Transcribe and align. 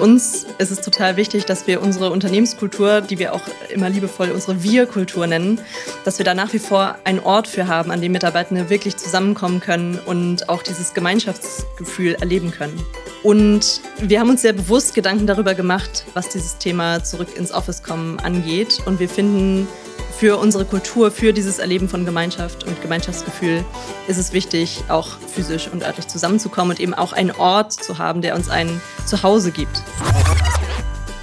uns 0.00 0.46
ist 0.58 0.70
es 0.70 0.80
total 0.80 1.16
wichtig, 1.16 1.44
dass 1.44 1.66
wir 1.66 1.82
unsere 1.82 2.10
Unternehmenskultur, 2.10 3.00
die 3.00 3.18
wir 3.18 3.34
auch 3.34 3.42
immer 3.68 3.88
liebevoll 3.88 4.30
unsere 4.30 4.62
Wir-Kultur 4.62 5.26
nennen, 5.26 5.60
dass 6.04 6.18
wir 6.18 6.24
da 6.24 6.34
nach 6.34 6.52
wie 6.52 6.58
vor 6.58 6.96
einen 7.04 7.20
Ort 7.20 7.46
für 7.48 7.66
haben, 7.66 7.90
an 7.90 8.00
dem 8.00 8.12
Mitarbeitende 8.12 8.70
wirklich 8.70 8.96
zusammenkommen 8.96 9.60
können 9.60 9.98
und 10.06 10.48
auch 10.48 10.62
dieses 10.62 10.94
Gemeinschaftsgefühl 10.94 12.14
erleben 12.14 12.50
können. 12.50 12.82
Und 13.22 13.80
wir 13.98 14.20
haben 14.20 14.30
uns 14.30 14.42
sehr 14.42 14.54
bewusst 14.54 14.94
Gedanken 14.94 15.26
darüber 15.26 15.54
gemacht, 15.54 16.04
was 16.14 16.30
dieses 16.30 16.56
Thema 16.58 17.04
zurück 17.04 17.36
ins 17.36 17.52
Office 17.52 17.82
kommen 17.82 18.18
angeht. 18.20 18.80
Und 18.86 18.98
wir 18.98 19.08
finden, 19.08 19.68
für 20.20 20.36
unsere 20.36 20.66
Kultur, 20.66 21.10
für 21.10 21.32
dieses 21.32 21.58
Erleben 21.58 21.88
von 21.88 22.04
Gemeinschaft 22.04 22.64
und 22.64 22.82
Gemeinschaftsgefühl 22.82 23.64
ist 24.06 24.18
es 24.18 24.34
wichtig, 24.34 24.84
auch 24.88 25.16
physisch 25.18 25.66
und 25.66 25.82
örtlich 25.82 26.08
zusammenzukommen 26.08 26.72
und 26.72 26.78
eben 26.78 26.92
auch 26.92 27.14
einen 27.14 27.30
Ort 27.30 27.72
zu 27.72 27.96
haben, 27.96 28.20
der 28.20 28.34
uns 28.34 28.50
ein 28.50 28.82
Zuhause 29.06 29.50
gibt. 29.50 29.82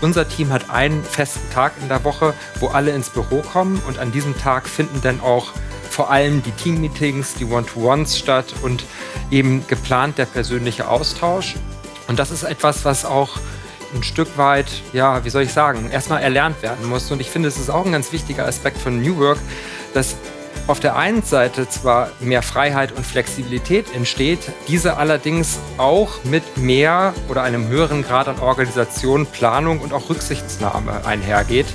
Unser 0.02 0.28
Team 0.28 0.52
hat 0.52 0.72
einen 0.72 1.04
festen 1.04 1.48
Tag 1.54 1.74
in 1.80 1.90
der 1.90 2.04
Woche, 2.04 2.34
wo 2.60 2.70
alle 2.70 2.90
ins 2.90 3.12
Büro 3.12 3.44
kommen 3.44 3.80
und 3.88 4.00
an 4.00 4.12
diesem 4.12 4.36
Tag 4.36 4.68
finden 4.68 5.00
dann 5.04 5.22
auch 5.22 5.52
vor 5.92 6.10
allem 6.10 6.42
die 6.42 6.52
Teammeetings, 6.54 7.36
die 7.36 7.46
One-to-Ones 7.46 8.18
statt 8.18 8.52
und 8.64 8.84
eben 9.30 9.64
geplant 9.68 10.18
der 10.18 10.26
persönliche 10.26 10.88
Austausch. 10.88 11.54
Und 12.08 12.18
das 12.18 12.32
ist 12.32 12.42
etwas, 12.42 12.84
was 12.84 13.06
auch 13.06 13.38
ein 13.94 14.04
Stück 14.04 14.38
weit, 14.38 14.68
ja, 14.94 15.24
wie 15.24 15.30
soll 15.30 15.44
ich 15.44 15.54
sagen, 15.54 15.90
erstmal 15.92 16.22
erlernt 16.22 16.62
werden 16.62 16.88
muss. 16.88 17.12
Und 17.12 17.22
ich 17.22 17.30
finde, 17.30 17.50
es 17.50 17.58
ist 17.58 17.70
auch 17.70 17.86
ein 17.86 17.92
ganz 17.92 18.12
wichtiger 18.12 18.46
Aspekt 18.46 18.78
von 18.78 19.02
New 19.02 19.18
Work, 19.18 19.40
dass 19.94 20.16
auf 20.68 20.80
der 20.82 20.98
einen 20.98 21.24
Seite 21.24 21.70
zwar 21.70 22.12
mehr 22.20 22.42
Freiheit 22.42 22.92
und 22.92 23.06
Flexibilität 23.06 23.94
entsteht, 23.96 24.40
diese 24.68 24.98
allerdings 24.98 25.60
auch 25.78 26.24
mit 26.26 26.58
mehr 26.58 27.14
oder 27.30 27.44
einem 27.44 27.68
höheren 27.70 28.04
Grad 28.04 28.28
an 28.28 28.40
Organisation, 28.40 29.26
Planung 29.26 29.80
und 29.80 29.94
auch 29.94 30.10
Rücksichtsnahme 30.10 31.06
einhergeht. 31.06 31.68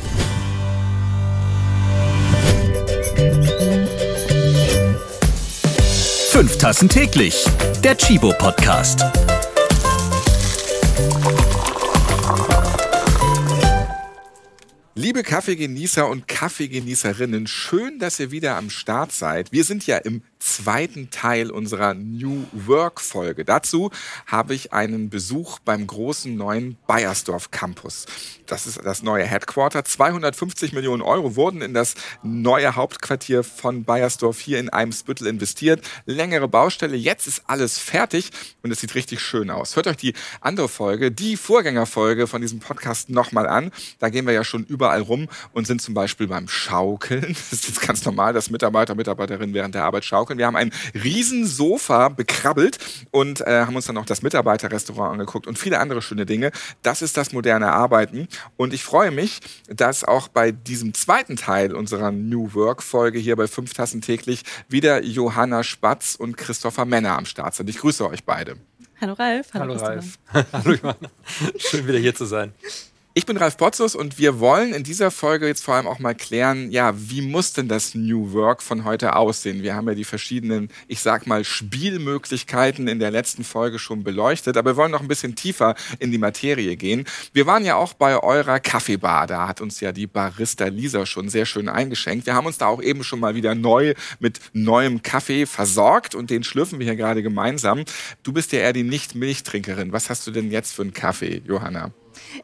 Fünf 6.31 6.59
Tassen 6.59 6.89
täglich. 6.89 7.47
Der 7.83 7.97
Chibo 7.97 8.33
Podcast. 8.39 9.05
Liebe 15.13 15.25
Kaffeegenießer 15.25 16.09
und 16.09 16.27
Kaffeegenießerinnen, 16.27 17.47
schön, 17.47 17.99
dass 17.99 18.19
ihr 18.19 18.31
wieder 18.31 18.57
am 18.57 18.71
Start 18.71 19.13
seid. 19.13 19.53
Wir 19.53 19.63
sind 19.63 19.87
ja 19.87 19.99
im 19.99 20.23
zweiten 20.43 21.11
Teil 21.11 21.51
unserer 21.51 21.95
New 21.95 22.45
Work 22.53 23.01
Folge. 23.01 23.45
Dazu 23.45 23.91
habe 24.27 24.55
ich 24.55 24.73
einen 24.73 25.09
Besuch 25.09 25.59
beim 25.61 25.87
großen 25.87 26.35
neuen 26.35 26.77
Bayersdorf 26.87 27.51
Campus. 27.51 28.07
Das 28.47 28.67
ist 28.67 28.85
das 28.85 29.03
neue 29.03 29.25
Headquarter. 29.25 29.85
250 29.85 30.73
Millionen 30.73 31.01
Euro 31.01 31.37
wurden 31.37 31.63
in 31.63 31.73
das 31.73 31.95
neue 32.23 32.77
Hauptquartier 32.77 33.45
von 33.45 33.85
Bayersdorf 33.85 34.41
hier 34.41 34.59
in 34.59 34.69
Eimsbüttel 34.69 35.27
investiert. 35.27 35.81
Längere 36.05 36.49
Baustelle. 36.49 36.97
Jetzt 36.97 37.27
ist 37.27 37.45
alles 37.47 37.79
fertig 37.79 38.31
und 38.63 38.71
es 38.71 38.81
sieht 38.81 38.95
richtig 38.95 39.21
schön 39.21 39.49
aus. 39.49 39.77
Hört 39.77 39.87
euch 39.87 39.97
die 39.97 40.13
andere 40.41 40.69
Folge, 40.69 41.11
die 41.11 41.37
Vorgängerfolge 41.37 42.27
von 42.27 42.43
diesem 42.43 42.59
Podcast 42.59 43.09
nochmal 43.09 43.47
an. 43.47 43.71
Da 44.01 44.11
gehen 44.11 44.27
wir 44.27 44.35
ja 44.35 44.45
schon 44.45 44.65
überall 44.65 45.01
rum 45.01 45.29
und 45.53 45.67
sind 45.67 45.81
zum 45.81 45.95
Beispiel 45.95 46.27
beim 46.27 46.49
Schaukeln. 46.49 47.37
Das 47.53 47.53
ist 47.53 47.69
jetzt 47.69 47.81
ganz 47.81 48.05
normal, 48.05 48.33
dass 48.33 48.51
Mitarbeiter, 48.51 48.95
Mitarbeiterinnen 48.95 49.55
während 49.55 49.75
der 49.75 49.85
Arbeit 49.85 50.05
schaukeln. 50.05 50.32
Wir 50.39 50.47
haben 50.47 50.57
ein 50.57 50.73
Riesensofa 50.95 52.09
bekrabbelt 52.09 52.79
und 53.11 53.41
äh, 53.41 53.65
haben 53.67 53.77
uns 53.77 53.87
dann 53.87 53.99
auch 53.99 54.07
das 54.07 54.23
Mitarbeiterrestaurant 54.23 55.13
angeguckt 55.13 55.47
und 55.47 55.59
viele 55.59 55.79
andere 55.79 56.03
schöne 56.03 56.27
Dinge. 56.27 56.53
Das 56.83 57.03
ist 57.03 57.17
das 57.17 57.33
moderne 57.33 57.73
Arbeiten. 57.73 58.29
Und 58.57 58.73
ich 58.75 58.85
freue 58.85 59.11
mich, 59.11 59.41
dass 59.69 60.05
auch 60.05 60.29
bei 60.29 60.53
diesem 60.53 60.95
zweiten 60.95 61.37
Teil 61.37 61.75
unserer 61.75 62.11
New 62.11 62.55
Work 62.55 62.83
Folge 62.83 63.19
hier 63.19 63.37
bei 63.37 63.47
Fünf 63.47 63.75
Tassen 63.75 64.01
täglich 64.01 64.43
wieder 64.69 65.03
Johanna 65.03 65.63
Spatz 65.63 66.15
und 66.15 66.37
Christopher 66.37 66.85
Männer 66.85 67.17
am 67.17 67.25
Start 67.25 67.55
sind. 67.55 67.69
Ich 67.71 67.79
grüße 67.79 68.09
euch 68.09 68.25
beide. 68.25 68.57
Hallo 69.01 69.15
Ralf. 69.15 69.49
Hallo, 69.55 69.75
Hallo 69.75 69.85
Ralf. 69.85 70.19
Hallo 70.53 70.75
Johanna. 70.75 71.11
Schön 71.57 71.87
wieder 71.87 71.99
hier 71.99 72.15
zu 72.15 72.25
sein. 72.25 72.53
Ich 73.15 73.27
bin 73.27 73.37
Ralf 73.37 73.59
Potzus 73.59 73.95
und 73.95 74.19
wir 74.19 74.41
wollen 74.41 74.73
in 74.73 74.85
dieser 74.85 75.11
Folge 75.11 75.47
jetzt 75.47 75.63
vor 75.63 75.75
allem 75.75 75.87
auch 75.87 75.99
mal 75.99 76.15
klären, 76.15 76.71
ja, 76.71 76.95
wie 76.97 77.21
muss 77.21 77.53
denn 77.53 77.69
das 77.69 77.95
New 77.95 78.33
Work 78.33 78.63
von 78.63 78.85
heute 78.87 79.17
aussehen? 79.17 79.63
Wir 79.63 79.75
haben 79.75 79.87
ja 79.87 79.95
die 79.95 80.05
verschiedenen, 80.05 80.71
ich 80.89 81.01
sag 81.01 81.27
mal, 81.27 81.45
Spielmöglichkeiten 81.45 82.89
in 82.89 83.01
der 83.01 83.11
letzten 83.11 83.45
Folge 83.45 83.79
schon 83.79 84.03
beleuchtet, 84.03 84.57
aber 84.57 84.71
wir 84.71 84.77
wollen 84.79 84.93
noch 84.93 85.03
ein 85.03 85.09
bisschen 85.09 85.35
tiefer 85.35 85.75
in 85.99 86.11
die 86.11 86.17
Materie 86.17 86.75
gehen. 86.77 87.05
Wir 87.35 87.45
waren 87.45 87.67
ja 87.67 87.77
auch 87.77 87.93
bei 87.93 88.17
eurer 88.17 88.61
Kaffeebar, 88.61 89.27
da 89.27 89.47
hat 89.47 89.61
uns 89.61 89.81
ja 89.81 89.93
die 89.93 90.07
Barista 90.07 90.69
Lisa 90.69 91.05
schon 91.05 91.29
sehr 91.29 91.45
schön 91.45 91.69
eingeschenkt. 91.69 92.25
Wir 92.25 92.35
haben 92.35 92.47
uns 92.47 92.57
da 92.57 92.69
auch 92.69 92.81
eben 92.81 93.05
schon 93.05 93.21
mal 93.21 93.35
wieder 93.35 93.55
neu 93.55 93.93
mit 94.21 94.41
neuem 94.55 95.03
Kaffee 95.03 95.45
versorgt 95.45 96.15
und 96.15 96.31
den 96.31 96.45
schlürfen 96.45 96.79
wir 96.79 96.87
hier 96.87 96.97
gerade 96.97 97.23
gemeinsam. 97.23 97.85
Du 98.23 98.33
bist 98.33 98.53
ja 98.53 98.61
eher 98.61 98.73
die 98.73 98.85
Nicht-Milchtrinkerin. 98.85 99.93
Was 99.93 100.09
hast 100.09 100.27
du 100.27 100.31
denn 100.31 100.51
jetzt 100.51 100.73
für 100.73 100.81
einen 100.81 100.95
Kaffee, 100.95 101.43
Johanna? 101.45 101.93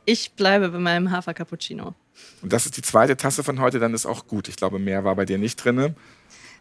Ich 0.04 0.32
bleibe 0.32 0.70
bei 0.70 0.78
meinem 0.78 1.10
Hafer 1.10 1.34
Cappuccino. 1.34 1.94
Und 2.42 2.52
das 2.52 2.66
ist 2.66 2.76
die 2.76 2.82
zweite 2.82 3.16
Tasse 3.16 3.44
von 3.44 3.60
heute, 3.60 3.78
dann 3.78 3.94
ist 3.94 4.06
auch 4.06 4.26
gut. 4.26 4.48
Ich 4.48 4.56
glaube, 4.56 4.78
mehr 4.78 5.04
war 5.04 5.16
bei 5.16 5.24
dir 5.24 5.38
nicht 5.38 5.56
drin. 5.56 5.94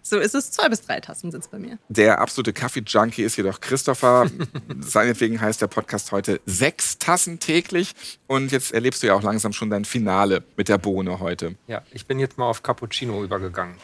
So 0.04 0.20
ist 0.20 0.36
es. 0.36 0.52
Zwei 0.52 0.70
bis 0.70 0.82
drei 0.82 1.02
Tassen 1.02 1.32
sind 1.32 1.42
es 1.42 1.50
bei 1.50 1.60
mir. 1.60 1.80
Der 1.90 2.22
absolute 2.22 2.54
Kaffee-Junkie 2.54 3.24
ist 3.24 3.36
jedoch 3.36 3.60
Christopher. 3.60 4.30
Seinetwegen 4.80 5.42
heißt 5.42 5.62
der 5.62 5.68
Podcast 5.68 6.14
heute 6.14 6.40
sechs 6.46 6.98
Tassen 6.98 7.40
täglich. 7.40 7.94
Und 8.26 8.54
jetzt 8.54 8.72
erlebst 8.72 9.04
du 9.04 9.08
ja 9.08 9.16
auch 9.16 9.24
langsam 9.24 9.52
schon 9.52 9.70
dein 9.70 9.84
Finale 9.84 10.44
mit 10.56 10.70
der 10.70 10.78
Bohne 10.78 11.20
heute. 11.20 11.56
Ja, 11.68 11.82
ich 11.92 12.06
bin 12.06 12.20
jetzt 12.20 12.38
mal 12.38 12.46
auf 12.46 12.64
Cappuccino 12.64 13.22
übergegangen. 13.24 13.76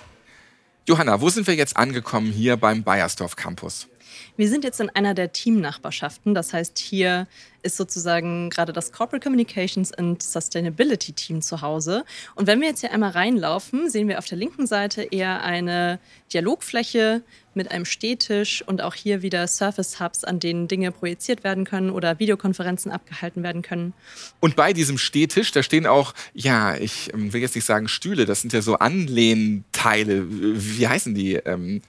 Johanna, 0.88 1.20
wo 1.20 1.30
sind 1.30 1.48
wir 1.48 1.56
jetzt 1.56 1.76
angekommen 1.76 2.32
hier 2.32 2.58
beim 2.58 2.84
Bayersdorf 2.84 3.36
Campus? 3.36 3.88
Wir 4.38 4.50
sind 4.50 4.64
jetzt 4.64 4.80
in 4.80 4.90
einer 4.90 5.14
der 5.14 5.32
Teamnachbarschaften. 5.32 6.34
Das 6.34 6.54
heißt, 6.54 6.78
hier 6.80 7.28
ist 7.64 7.78
sozusagen 7.78 8.50
gerade 8.50 8.74
das 8.74 8.92
Corporate 8.92 9.24
Communications 9.24 9.92
and 9.94 10.22
Sustainability 10.22 11.14
Team 11.14 11.42
zu 11.42 11.62
Hause. 11.62 12.04
Und 12.36 12.46
wenn 12.48 12.62
wir 12.62 12.68
jetzt 12.68 12.82
hier 12.82 12.92
einmal 12.92 13.12
reinlaufen, 13.12 13.90
sehen 13.90 14.08
wir 14.08 14.20
auf 14.20 14.26
der 14.26 14.38
linken 14.38 14.68
Seite 14.68 15.04
eher 15.04 15.44
eine 15.44 16.00
Dialogfläche 16.34 17.24
mit 17.56 17.72
einem 17.72 17.86
Stehtisch 17.86 18.64
und 18.68 18.82
auch 18.82 18.96
hier 18.96 19.22
wieder 19.22 19.48
Surface 19.48 20.00
Hubs, 20.00 20.24
an 20.24 20.40
denen 20.40 20.68
Dinge 20.68 20.92
projiziert 20.92 21.44
werden 21.44 21.66
können 21.66 21.90
oder 21.90 22.20
Videokonferenzen 22.20 22.92
abgehalten 22.92 23.44
werden 23.44 23.62
können. 23.62 23.94
Und 24.40 24.56
bei 24.56 24.74
diesem 24.74 24.98
Stehtisch, 24.98 25.52
da 25.52 25.64
stehen 25.64 25.86
auch, 25.86 26.14
ja, 26.34 26.76
ich 26.76 27.14
ähm, 27.14 27.32
will 27.32 27.42
jetzt 27.42 27.56
nicht 27.56 27.66
sagen 27.66 27.88
Stühle, 27.88 28.26
das 28.26 28.42
sind 28.42 28.54
ja 28.54 28.62
so 28.62 28.76
Anlehnteile. 28.76 30.26
Wie 30.28 30.88
heißen 30.88 31.14
die? 31.14 31.36
Ähm, 31.36 31.82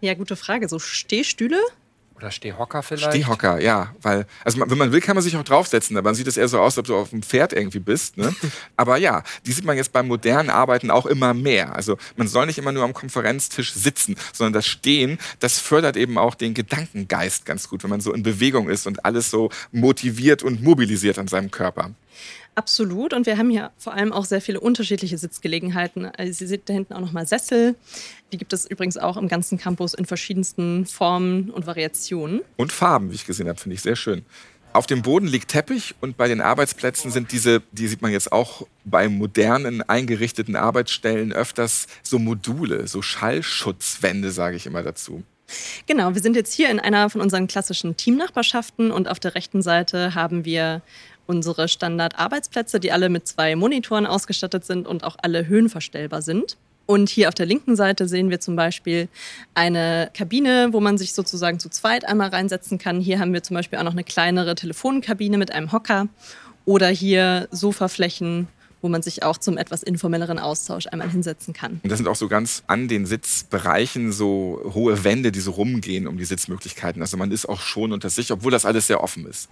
ja, 0.00 0.14
gute 0.14 0.36
Frage. 0.36 0.68
So 0.68 0.78
Stehstühle? 0.78 1.60
Oder 2.16 2.30
Stehhocker 2.30 2.82
vielleicht? 2.84 3.10
Stehhocker, 3.10 3.60
ja. 3.60 3.92
Weil, 4.00 4.26
also 4.44 4.60
wenn 4.60 4.78
man 4.78 4.92
will, 4.92 5.00
kann 5.00 5.16
man 5.16 5.22
sich 5.22 5.36
auch 5.36 5.42
draufsetzen, 5.42 5.96
aber 5.96 6.10
dann 6.10 6.14
sieht 6.14 6.28
es 6.28 6.36
eher 6.36 6.46
so 6.46 6.60
aus, 6.60 6.74
als 6.74 6.78
ob 6.78 6.86
du 6.86 6.96
auf 6.96 7.10
dem 7.10 7.22
Pferd 7.24 7.52
irgendwie 7.52 7.80
bist. 7.80 8.16
Ne? 8.16 8.34
aber 8.76 8.98
ja, 8.98 9.24
die 9.44 9.52
sieht 9.52 9.64
man 9.64 9.76
jetzt 9.76 9.92
beim 9.92 10.06
modernen 10.06 10.48
Arbeiten 10.48 10.92
auch 10.92 11.06
immer 11.06 11.34
mehr. 11.34 11.74
Also 11.74 11.98
man 12.16 12.28
soll 12.28 12.46
nicht 12.46 12.58
immer 12.58 12.70
nur 12.70 12.84
am 12.84 12.94
Konferenztisch 12.94 13.72
sitzen, 13.72 14.16
sondern 14.32 14.52
das 14.52 14.66
Stehen, 14.66 15.18
das 15.40 15.58
fördert 15.58 15.96
eben 15.96 16.16
auch 16.16 16.36
den 16.36 16.54
Gedankengeist 16.54 17.46
ganz 17.46 17.68
gut, 17.68 17.82
wenn 17.82 17.90
man 17.90 18.00
so 18.00 18.12
in 18.12 18.22
Bewegung 18.22 18.68
ist 18.68 18.86
und 18.86 19.04
alles 19.04 19.30
so 19.30 19.50
motiviert 19.72 20.44
und 20.44 20.62
mobilisiert 20.62 21.18
an 21.18 21.26
seinem 21.26 21.50
Körper. 21.50 21.90
Absolut. 22.54 23.12
Und 23.12 23.26
wir 23.26 23.36
haben 23.36 23.50
hier 23.50 23.72
vor 23.78 23.94
allem 23.94 24.12
auch 24.12 24.24
sehr 24.24 24.40
viele 24.40 24.60
unterschiedliche 24.60 25.18
Sitzgelegenheiten. 25.18 26.06
Also 26.06 26.32
Sie 26.32 26.46
sieht 26.46 26.68
da 26.68 26.72
hinten 26.72 26.92
auch 26.94 27.00
nochmal 27.00 27.26
Sessel. 27.26 27.74
Die 28.32 28.38
gibt 28.38 28.52
es 28.52 28.64
übrigens 28.64 28.96
auch 28.96 29.16
im 29.16 29.28
ganzen 29.28 29.58
Campus 29.58 29.94
in 29.94 30.04
verschiedensten 30.04 30.86
Formen 30.86 31.50
und 31.50 31.66
Variationen. 31.66 32.42
Und 32.56 32.72
Farben, 32.72 33.10
wie 33.10 33.16
ich 33.16 33.26
gesehen 33.26 33.48
habe, 33.48 33.58
finde 33.58 33.74
ich 33.74 33.82
sehr 33.82 33.96
schön. 33.96 34.24
Auf 34.72 34.86
dem 34.86 35.02
Boden 35.02 35.28
liegt 35.28 35.52
Teppich 35.52 35.94
und 36.00 36.16
bei 36.16 36.26
den 36.26 36.40
Arbeitsplätzen 36.40 37.12
sind 37.12 37.30
diese, 37.30 37.62
die 37.70 37.86
sieht 37.86 38.02
man 38.02 38.10
jetzt 38.10 38.32
auch 38.32 38.66
bei 38.84 39.08
modernen 39.08 39.88
eingerichteten 39.88 40.56
Arbeitsstellen 40.56 41.32
öfters 41.32 41.86
so 42.02 42.18
Module, 42.18 42.88
so 42.88 43.00
Schallschutzwände, 43.00 44.32
sage 44.32 44.56
ich 44.56 44.66
immer 44.66 44.82
dazu. 44.82 45.22
Genau, 45.86 46.14
wir 46.14 46.22
sind 46.22 46.34
jetzt 46.34 46.52
hier 46.52 46.70
in 46.70 46.80
einer 46.80 47.08
von 47.08 47.20
unseren 47.20 47.46
klassischen 47.46 47.96
Teamnachbarschaften 47.96 48.90
und 48.90 49.08
auf 49.08 49.20
der 49.20 49.36
rechten 49.36 49.62
Seite 49.62 50.16
haben 50.16 50.44
wir 50.44 50.82
unsere 51.26 51.68
Standard-Arbeitsplätze, 51.68 52.80
die 52.80 52.92
alle 52.92 53.08
mit 53.08 53.26
zwei 53.26 53.56
Monitoren 53.56 54.06
ausgestattet 54.06 54.64
sind 54.64 54.86
und 54.86 55.04
auch 55.04 55.16
alle 55.22 55.46
höhenverstellbar 55.46 56.22
sind. 56.22 56.56
Und 56.86 57.08
hier 57.08 57.28
auf 57.28 57.34
der 57.34 57.46
linken 57.46 57.76
Seite 57.76 58.06
sehen 58.08 58.28
wir 58.30 58.40
zum 58.40 58.56
Beispiel 58.56 59.08
eine 59.54 60.10
Kabine, 60.12 60.68
wo 60.72 60.80
man 60.80 60.98
sich 60.98 61.14
sozusagen 61.14 61.58
zu 61.58 61.70
zweit 61.70 62.04
einmal 62.06 62.28
reinsetzen 62.28 62.78
kann. 62.78 63.00
Hier 63.00 63.20
haben 63.20 63.32
wir 63.32 63.42
zum 63.42 63.54
Beispiel 63.54 63.78
auch 63.78 63.84
noch 63.84 63.92
eine 63.92 64.04
kleinere 64.04 64.54
Telefonkabine 64.54 65.38
mit 65.38 65.50
einem 65.50 65.72
Hocker 65.72 66.08
oder 66.66 66.88
hier 66.88 67.48
Sofaflächen, 67.50 68.48
wo 68.82 68.88
man 68.88 69.00
sich 69.00 69.22
auch 69.22 69.38
zum 69.38 69.56
etwas 69.56 69.82
informelleren 69.82 70.38
Austausch 70.38 70.86
einmal 70.88 71.08
hinsetzen 71.08 71.54
kann. 71.54 71.80
Und 71.82 71.90
das 71.90 71.98
sind 71.98 72.06
auch 72.06 72.16
so 72.16 72.28
ganz 72.28 72.62
an 72.66 72.86
den 72.86 73.06
Sitzbereichen 73.06 74.12
so 74.12 74.60
hohe 74.74 75.04
Wände, 75.04 75.32
die 75.32 75.40
so 75.40 75.52
rumgehen 75.52 76.06
um 76.06 76.18
die 76.18 76.26
Sitzmöglichkeiten. 76.26 77.00
Also 77.00 77.16
man 77.16 77.32
ist 77.32 77.48
auch 77.48 77.60
schon 77.60 77.92
unter 77.92 78.10
sich, 78.10 78.30
obwohl 78.30 78.52
das 78.52 78.66
alles 78.66 78.86
sehr 78.86 79.02
offen 79.02 79.26
ist. 79.26 79.48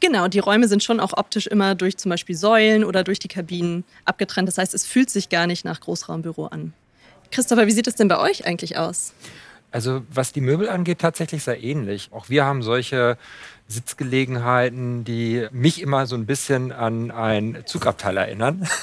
Genau, 0.00 0.28
die 0.28 0.38
Räume 0.38 0.68
sind 0.68 0.82
schon 0.82 1.00
auch 1.00 1.16
optisch 1.16 1.46
immer 1.46 1.74
durch 1.74 1.96
zum 1.96 2.10
Beispiel 2.10 2.36
Säulen 2.36 2.84
oder 2.84 3.04
durch 3.04 3.18
die 3.18 3.28
Kabinen 3.28 3.84
abgetrennt. 4.04 4.48
Das 4.48 4.58
heißt, 4.58 4.74
es 4.74 4.84
fühlt 4.84 5.10
sich 5.10 5.28
gar 5.28 5.46
nicht 5.46 5.64
nach 5.64 5.80
Großraumbüro 5.80 6.46
an. 6.46 6.72
Christopher, 7.30 7.66
wie 7.66 7.72
sieht 7.72 7.86
es 7.86 7.94
denn 7.94 8.08
bei 8.08 8.18
euch 8.18 8.46
eigentlich 8.46 8.76
aus? 8.76 9.12
Also 9.72 10.02
was 10.10 10.32
die 10.32 10.40
Möbel 10.40 10.68
angeht, 10.68 10.98
tatsächlich 10.98 11.44
sehr 11.44 11.62
ähnlich. 11.62 12.08
Auch 12.12 12.28
wir 12.28 12.44
haben 12.44 12.62
solche 12.62 13.16
Sitzgelegenheiten, 13.70 15.04
die 15.04 15.46
mich 15.52 15.80
immer 15.80 16.06
so 16.06 16.16
ein 16.16 16.26
bisschen 16.26 16.72
an 16.72 17.10
ein 17.10 17.62
Zugabteil 17.66 18.16
erinnern. 18.16 18.68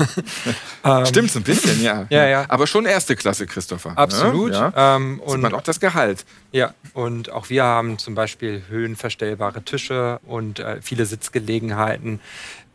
Ähm, 0.84 1.06
Stimmt, 1.06 1.32
so 1.32 1.40
ein 1.40 1.44
bisschen, 1.44 1.82
ja. 1.84 2.06
ja, 2.10 2.28
ja. 2.28 2.46
Aber 2.48 2.66
schon 2.66 2.86
erste 2.86 3.18
Klasse, 3.18 3.46
Christopher. 3.46 3.90
Ne? 3.90 3.98
Absolut. 3.98 4.54
Ja? 4.54 4.96
Ähm, 4.96 5.20
und 5.20 5.32
Sieht 5.32 5.42
man 5.42 5.54
auch 5.54 5.62
das 5.62 5.82
Gehalt. 5.82 6.24
Ja, 6.54 6.74
und 6.94 7.30
auch 7.30 7.50
wir 7.50 7.64
haben 7.64 7.98
zum 7.98 8.16
Beispiel 8.16 8.64
höhenverstellbare 8.70 9.64
Tische 9.64 10.20
und 10.26 10.60
äh, 10.60 10.82
viele 10.82 11.06
Sitzgelegenheiten, 11.06 12.22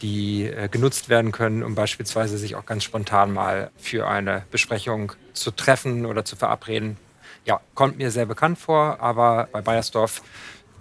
die 0.02 0.44
äh, 0.44 0.68
genutzt 0.68 1.08
werden 1.08 1.32
können, 1.32 1.62
um 1.62 1.74
beispielsweise 1.74 2.36
sich 2.36 2.54
auch 2.54 2.66
ganz 2.66 2.84
spontan 2.84 3.32
mal 3.32 3.70
für 3.78 4.06
eine 4.08 4.44
Besprechung 4.50 5.12
zu 5.32 5.50
treffen 5.52 6.04
oder 6.04 6.24
zu 6.24 6.36
verabreden. 6.36 6.98
Ja, 7.44 7.60
kommt 7.74 7.96
mir 7.98 8.10
sehr 8.10 8.26
bekannt 8.26 8.58
vor, 8.58 8.98
aber 9.00 9.48
bei 9.52 9.62
Bayersdorf 9.62 10.22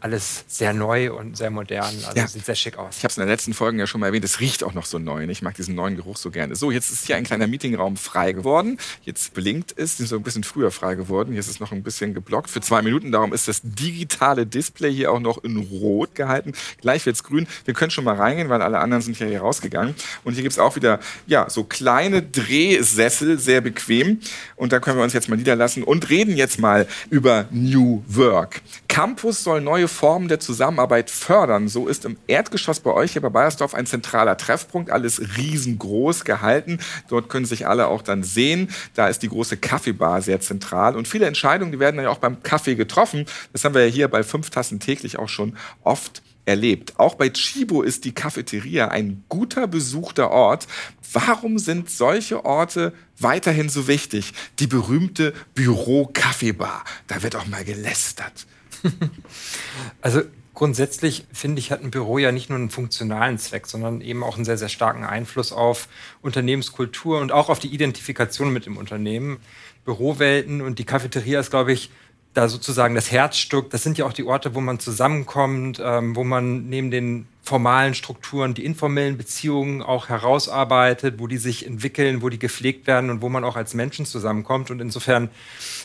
alles 0.02 0.44
sehr 0.48 0.74
neu 0.74 1.14
und 1.14 1.38
sehr 1.38 1.52
modern. 1.52 1.86
Also 1.86 2.12
ja. 2.16 2.28
sieht 2.28 2.46
sehr 2.46 2.56
schick 2.56 2.78
aus. 2.78 2.98
Ich 2.98 3.04
habe 3.04 3.12
es 3.12 3.18
in 3.18 3.22
der 3.22 3.34
letzten 3.34 3.54
Folge 3.54 3.78
ja 3.78 3.88
schon 3.88 4.02
mal 4.02 4.08
erwähnt, 4.08 4.26
es 4.26 4.40
riecht 4.40 4.64
auch 4.64 4.74
noch 4.74 4.86
so 4.86 5.00
neu. 5.00 5.24
Ich 5.26 5.42
mag 5.42 5.56
diesen 5.56 5.76
neuen 5.76 5.96
Geruch 5.96 6.18
so 6.18 6.32
gerne. 6.32 6.56
So, 6.56 6.72
jetzt 6.72 6.92
ist 6.92 7.06
hier 7.06 7.16
ein 7.16 7.24
kleiner 7.24 7.48
Meetingraum 7.48 7.98
frei 7.98 8.34
geworden. 8.34 8.78
Jetzt 9.04 9.34
blinkt 9.34 9.74
es, 9.78 9.98
die 9.98 10.04
ist 10.04 10.10
so 10.10 10.16
ein 10.16 10.24
bisschen 10.24 10.44
früher 10.44 10.72
frei 10.72 10.96
geworden. 10.96 11.32
Hier 11.32 11.40
ist 11.40 11.50
es 11.50 11.60
noch 11.60 11.72
ein 11.72 11.84
bisschen 11.84 12.14
geblockt 12.14 12.50
für 12.50 12.62
zwei 12.62 12.82
Minuten. 12.82 13.12
Darum 13.12 13.32
ist 13.32 13.48
das 13.48 13.62
digitale 13.64 14.46
Display 14.46 14.92
hier 14.92 15.12
auch 15.12 15.20
noch 15.20 15.44
in 15.44 15.58
Rot 15.58 16.16
gehalten. 16.16 16.54
Gleich 16.82 17.06
wird 17.06 17.16
es 17.16 17.24
grün. 17.24 17.48
Wir 17.66 17.74
können 17.76 17.92
schon 17.92 18.04
mal 18.04 18.16
reingehen, 18.16 18.50
weil 18.50 18.62
alle 18.62 18.80
anderen 18.80 19.04
sind 19.04 19.20
ja 19.20 19.28
hier 19.28 19.42
rausgegangen. 19.42 19.94
Und 20.24 20.34
hier 20.34 20.44
gibt 20.44 20.54
es 20.54 20.60
auch 20.60 20.76
wieder 20.76 21.00
ja, 21.28 21.50
so 21.50 21.64
kleine 21.64 22.24
Drehsessel, 22.24 23.38
sehr 23.40 23.62
bequem. 23.62 24.20
Und 24.56 24.74
da 24.74 24.80
können 24.80 24.98
wir 24.98 25.04
uns 25.04 25.14
jetzt 25.14 25.30
mal 25.30 25.36
niederlassen 25.36 25.84
und 25.84 26.10
reden 26.10 26.36
jetzt 26.36 26.60
mal 26.60 26.88
über 27.12 27.46
New 27.52 28.04
Work. 28.08 28.62
Campus 28.88 29.44
soll 29.44 29.62
neue 29.62 29.88
Formen 29.92 30.28
der 30.28 30.40
Zusammenarbeit 30.40 31.12
fördern. 31.12 31.68
So 31.68 31.88
ist 31.88 32.06
im 32.06 32.18
Erdgeschoss 32.28 32.80
bei 32.80 32.92
euch 32.92 33.12
hier 33.12 33.22
bei 33.22 33.30
Bayersdorf 33.30 33.76
ein 33.76 33.86
zentraler 33.86 34.38
Treffpunkt, 34.38 34.90
alles 34.90 35.22
riesengroß 35.38 36.26
gehalten. 36.26 36.80
Dort 37.10 37.30
können 37.30 37.46
sich 37.46 37.68
alle 37.68 37.88
auch 37.88 38.02
dann 38.02 38.24
sehen. 38.24 38.70
Da 38.96 39.08
ist 39.08 39.22
die 39.22 39.30
große 39.30 39.58
Kaffeebar 39.58 40.22
sehr 40.22 40.42
zentral 40.42 40.96
und 40.96 41.08
viele 41.08 41.28
Entscheidungen, 41.28 41.72
die 41.72 41.80
werden 41.80 42.02
ja 42.02 42.10
auch 42.10 42.18
beim 42.18 42.42
Kaffee 42.42 42.76
getroffen. 42.76 43.26
Das 43.54 43.64
haben 43.64 43.76
wir 43.76 43.86
ja 43.86 43.92
hier 43.92 44.08
bei 44.08 44.24
fünf 44.24 44.50
Tassen 44.50 44.80
täglich 44.80 45.20
auch 45.20 45.30
schon 45.30 45.56
oft 45.84 46.24
erlebt. 46.46 46.94
Auch 46.98 47.16
bei 47.16 47.30
Chibo 47.30 47.82
ist 47.82 48.06
die 48.06 48.14
Cafeteria 48.14 48.88
ein 48.88 49.24
guter 49.30 49.68
besuchter 49.68 50.32
Ort. 50.32 50.68
Warum 51.14 51.60
sind 51.60 51.90
solche 51.90 52.46
Orte 52.46 52.94
weiterhin 53.20 53.70
so 53.70 53.88
wichtig? 53.88 54.34
Die 54.60 54.68
berühmte 54.68 55.34
Büro-Kaffeebar. 55.56 56.84
Da 57.08 57.22
wird 57.24 57.36
auch 57.36 57.48
mal 57.48 57.64
gelästert. 57.64 58.48
also 60.02 60.22
grundsätzlich 60.54 61.26
finde 61.34 61.60
ich, 61.60 61.72
hat 61.72 61.84
ein 61.84 61.92
Büro 61.92 62.18
ja 62.18 62.32
nicht 62.32 62.50
nur 62.50 62.60
einen 62.60 62.70
funktionalen 62.70 63.38
Zweck, 63.38 63.68
sondern 63.68 64.02
eben 64.02 64.24
auch 64.24 64.36
einen 64.36 64.46
sehr, 64.46 64.58
sehr 64.58 64.70
starken 64.70 65.04
Einfluss 65.04 65.52
auf 65.52 65.88
Unternehmenskultur 66.22 67.20
und 67.20 67.32
auch 67.32 67.50
auf 67.50 67.60
die 67.60 67.74
Identifikation 67.74 68.52
mit 68.54 68.66
dem 68.66 68.78
Unternehmen. 68.78 69.40
Bürowelten 69.86 70.62
und 70.62 70.78
die 70.78 70.86
Cafeteria 70.86 71.40
ist, 71.40 71.50
glaube 71.50 71.74
ich, 71.74 71.90
da 72.34 72.48
sozusagen 72.48 72.96
das 72.96 73.12
Herzstück. 73.12 73.70
Das 73.72 73.84
sind 73.84 73.98
ja 73.98 74.06
auch 74.06 74.14
die 74.14 74.24
Orte, 74.24 74.56
wo 74.56 74.62
man 74.62 74.80
zusammenkommt, 74.80 75.82
ähm, 75.84 76.16
wo 76.16 76.24
man 76.24 76.70
neben 76.70 76.92
den 76.92 77.28
formalen 77.44 77.94
Strukturen 77.94 78.54
die 78.54 78.64
informellen 78.64 79.18
Beziehungen 79.18 79.82
auch 79.82 80.10
herausarbeitet, 80.10 81.16
wo 81.18 81.28
die 81.28 81.38
sich 81.38 81.66
entwickeln, 81.66 82.22
wo 82.22 82.30
die 82.30 82.40
gepflegt 82.40 82.88
werden 82.88 83.10
und 83.10 83.22
wo 83.22 83.30
man 83.30 83.44
auch 83.44 83.56
als 83.56 83.74
Menschen 83.74 84.06
zusammenkommt. 84.06 84.72
Und 84.72 84.80
insofern 84.80 85.30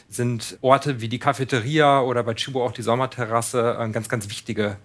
sind 0.08 0.58
Orte 0.60 1.00
wie 1.00 1.08
die 1.08 1.18
Cafeteria 1.18 2.00
oder 2.00 2.22
bei 2.22 2.34
Chibo 2.34 2.64
auch 2.64 2.72
die 2.72 2.82
Sommerterrasse 2.82 3.76
äh, 3.80 3.88
ganz, 3.90 4.08
ganz 4.08 4.28
wichtige 4.28 4.76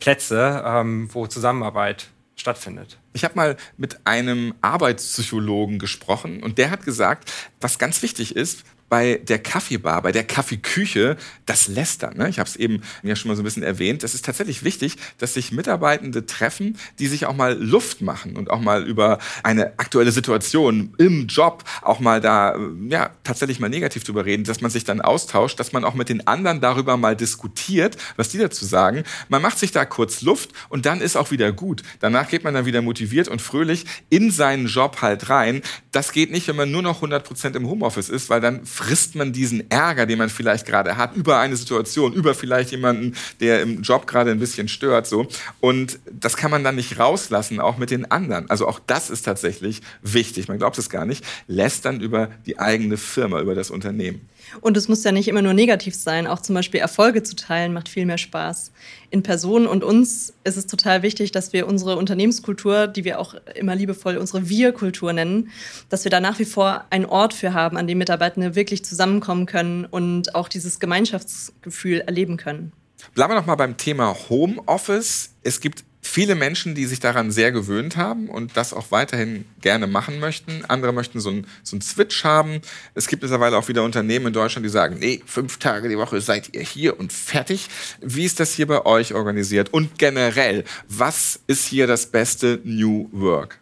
Plätze, 0.00 0.64
ähm, 0.66 1.08
wo 1.12 1.26
Zusammenarbeit 1.26 2.08
stattfindet. 2.34 2.98
Ich 3.12 3.22
habe 3.22 3.34
mal 3.36 3.56
mit 3.76 4.06
einem 4.06 4.54
Arbeitspsychologen 4.62 5.78
gesprochen 5.78 6.42
und 6.42 6.58
der 6.58 6.70
hat 6.70 6.84
gesagt, 6.84 7.32
was 7.60 7.78
ganz 7.78 8.02
wichtig 8.02 8.34
ist, 8.34 8.64
bei 8.90 9.20
der 9.22 9.38
Kaffeebar, 9.38 10.02
bei 10.02 10.12
der 10.12 10.24
Kaffeeküche 10.24 11.16
das 11.46 11.68
Lästern. 11.68 12.18
Ne? 12.18 12.28
Ich 12.28 12.38
habe 12.38 12.48
es 12.48 12.56
eben 12.56 12.82
ja 13.02 13.16
schon 13.16 13.30
mal 13.30 13.36
so 13.36 13.42
ein 13.42 13.44
bisschen 13.44 13.62
erwähnt. 13.62 14.02
Das 14.02 14.14
ist 14.14 14.24
tatsächlich 14.24 14.64
wichtig, 14.64 14.96
dass 15.16 15.34
sich 15.34 15.52
Mitarbeitende 15.52 16.26
treffen, 16.26 16.76
die 16.98 17.06
sich 17.06 17.24
auch 17.24 17.34
mal 17.34 17.56
Luft 17.56 18.02
machen 18.02 18.36
und 18.36 18.50
auch 18.50 18.60
mal 18.60 18.86
über 18.86 19.18
eine 19.44 19.78
aktuelle 19.78 20.10
Situation 20.10 20.92
im 20.98 21.28
Job 21.28 21.64
auch 21.82 22.00
mal 22.00 22.20
da 22.20 22.58
ja 22.88 23.10
tatsächlich 23.22 23.60
mal 23.60 23.68
negativ 23.68 24.02
drüber 24.02 24.24
reden, 24.24 24.42
dass 24.44 24.60
man 24.60 24.72
sich 24.72 24.82
dann 24.82 25.00
austauscht, 25.00 25.60
dass 25.60 25.72
man 25.72 25.84
auch 25.84 25.94
mit 25.94 26.08
den 26.08 26.26
anderen 26.26 26.60
darüber 26.60 26.96
mal 26.96 27.14
diskutiert, 27.14 27.96
was 28.16 28.30
die 28.30 28.38
dazu 28.38 28.64
sagen. 28.64 29.04
Man 29.28 29.40
macht 29.40 29.58
sich 29.58 29.70
da 29.70 29.84
kurz 29.84 30.20
Luft 30.20 30.50
und 30.68 30.84
dann 30.84 31.00
ist 31.00 31.16
auch 31.16 31.30
wieder 31.30 31.52
gut. 31.52 31.84
Danach 32.00 32.28
geht 32.28 32.42
man 32.42 32.54
dann 32.54 32.66
wieder 32.66 32.82
motiviert 32.82 33.28
und 33.28 33.40
fröhlich 33.40 33.86
in 34.08 34.32
seinen 34.32 34.66
Job 34.66 35.00
halt 35.00 35.30
rein. 35.30 35.62
Das 35.92 36.10
geht 36.10 36.32
nicht, 36.32 36.48
wenn 36.48 36.56
man 36.56 36.72
nur 36.72 36.82
noch 36.82 36.96
100 36.96 37.22
Prozent 37.24 37.54
im 37.54 37.68
Homeoffice 37.68 38.08
ist, 38.08 38.30
weil 38.30 38.40
dann 38.40 38.66
frisst 38.80 39.14
man 39.14 39.32
diesen 39.32 39.70
Ärger, 39.70 40.06
den 40.06 40.18
man 40.18 40.30
vielleicht 40.30 40.64
gerade 40.66 40.96
hat, 40.96 41.14
über 41.14 41.38
eine 41.38 41.54
Situation, 41.56 42.14
über 42.14 42.34
vielleicht 42.34 42.70
jemanden, 42.70 43.14
der 43.40 43.60
im 43.60 43.82
Job 43.82 44.06
gerade 44.06 44.30
ein 44.30 44.38
bisschen 44.38 44.68
stört, 44.68 45.06
so. 45.06 45.28
Und 45.60 45.98
das 46.10 46.36
kann 46.38 46.50
man 46.50 46.64
dann 46.64 46.76
nicht 46.76 46.98
rauslassen, 46.98 47.60
auch 47.60 47.76
mit 47.76 47.90
den 47.90 48.10
anderen. 48.10 48.48
Also 48.48 48.66
auch 48.66 48.80
das 48.86 49.10
ist 49.10 49.22
tatsächlich 49.22 49.82
wichtig. 50.00 50.48
Man 50.48 50.56
glaubt 50.56 50.78
es 50.78 50.88
gar 50.88 51.04
nicht. 51.04 51.24
Lässt 51.46 51.84
dann 51.84 52.00
über 52.00 52.30
die 52.46 52.58
eigene 52.58 52.96
Firma, 52.96 53.40
über 53.40 53.54
das 53.54 53.70
Unternehmen. 53.70 54.26
Und 54.60 54.76
es 54.76 54.88
muss 54.88 55.04
ja 55.04 55.12
nicht 55.12 55.28
immer 55.28 55.42
nur 55.42 55.54
negativ 55.54 55.94
sein. 55.94 56.26
Auch 56.26 56.40
zum 56.40 56.54
Beispiel 56.54 56.80
Erfolge 56.80 57.22
zu 57.22 57.36
teilen 57.36 57.72
macht 57.72 57.88
viel 57.88 58.06
mehr 58.06 58.18
Spaß. 58.18 58.72
In 59.10 59.22
Personen 59.22 59.66
und 59.66 59.84
uns 59.84 60.34
ist 60.44 60.56
es 60.56 60.66
total 60.66 61.02
wichtig, 61.02 61.32
dass 61.32 61.52
wir 61.52 61.66
unsere 61.66 61.96
Unternehmenskultur, 61.96 62.86
die 62.86 63.04
wir 63.04 63.18
auch 63.18 63.34
immer 63.54 63.74
liebevoll 63.74 64.16
unsere 64.16 64.48
Wir-Kultur 64.48 65.12
nennen, 65.12 65.50
dass 65.88 66.04
wir 66.04 66.10
da 66.10 66.20
nach 66.20 66.38
wie 66.38 66.44
vor 66.44 66.84
einen 66.90 67.06
Ort 67.06 67.34
für 67.34 67.54
haben, 67.54 67.76
an 67.76 67.86
dem 67.86 67.98
Mitarbeitende 67.98 68.54
wirklich 68.54 68.84
zusammenkommen 68.84 69.46
können 69.46 69.84
und 69.84 70.34
auch 70.34 70.48
dieses 70.48 70.80
Gemeinschaftsgefühl 70.80 72.00
erleben 72.00 72.36
können. 72.36 72.72
Bleiben 73.14 73.32
wir 73.32 73.40
noch 73.40 73.46
mal 73.46 73.56
beim 73.56 73.76
Thema 73.76 74.14
Homeoffice. 74.28 75.30
Es 75.42 75.60
gibt 75.60 75.84
viele 76.02 76.34
Menschen, 76.34 76.74
die 76.74 76.86
sich 76.86 77.00
daran 77.00 77.30
sehr 77.30 77.52
gewöhnt 77.52 77.96
haben 77.96 78.28
und 78.28 78.56
das 78.56 78.72
auch 78.72 78.90
weiterhin 78.90 79.44
gerne 79.60 79.86
machen 79.86 80.18
möchten. 80.18 80.64
Andere 80.66 80.92
möchten 80.92 81.20
so 81.20 81.30
einen, 81.30 81.46
so 81.62 81.78
Switch 81.80 82.24
haben. 82.24 82.60
Es 82.94 83.06
gibt 83.06 83.22
mittlerweile 83.22 83.56
auch 83.56 83.68
wieder 83.68 83.84
Unternehmen 83.84 84.28
in 84.28 84.32
Deutschland, 84.32 84.64
die 84.64 84.70
sagen, 84.70 84.96
nee, 84.98 85.22
fünf 85.26 85.58
Tage 85.58 85.88
die 85.88 85.98
Woche 85.98 86.20
seid 86.20 86.54
ihr 86.54 86.62
hier 86.62 86.98
und 86.98 87.12
fertig. 87.12 87.68
Wie 88.00 88.24
ist 88.24 88.40
das 88.40 88.52
hier 88.52 88.66
bei 88.66 88.84
euch 88.86 89.14
organisiert? 89.14 89.72
Und 89.72 89.98
generell, 89.98 90.64
was 90.88 91.40
ist 91.46 91.66
hier 91.66 91.86
das 91.86 92.06
beste 92.06 92.60
New 92.64 93.08
Work? 93.12 93.60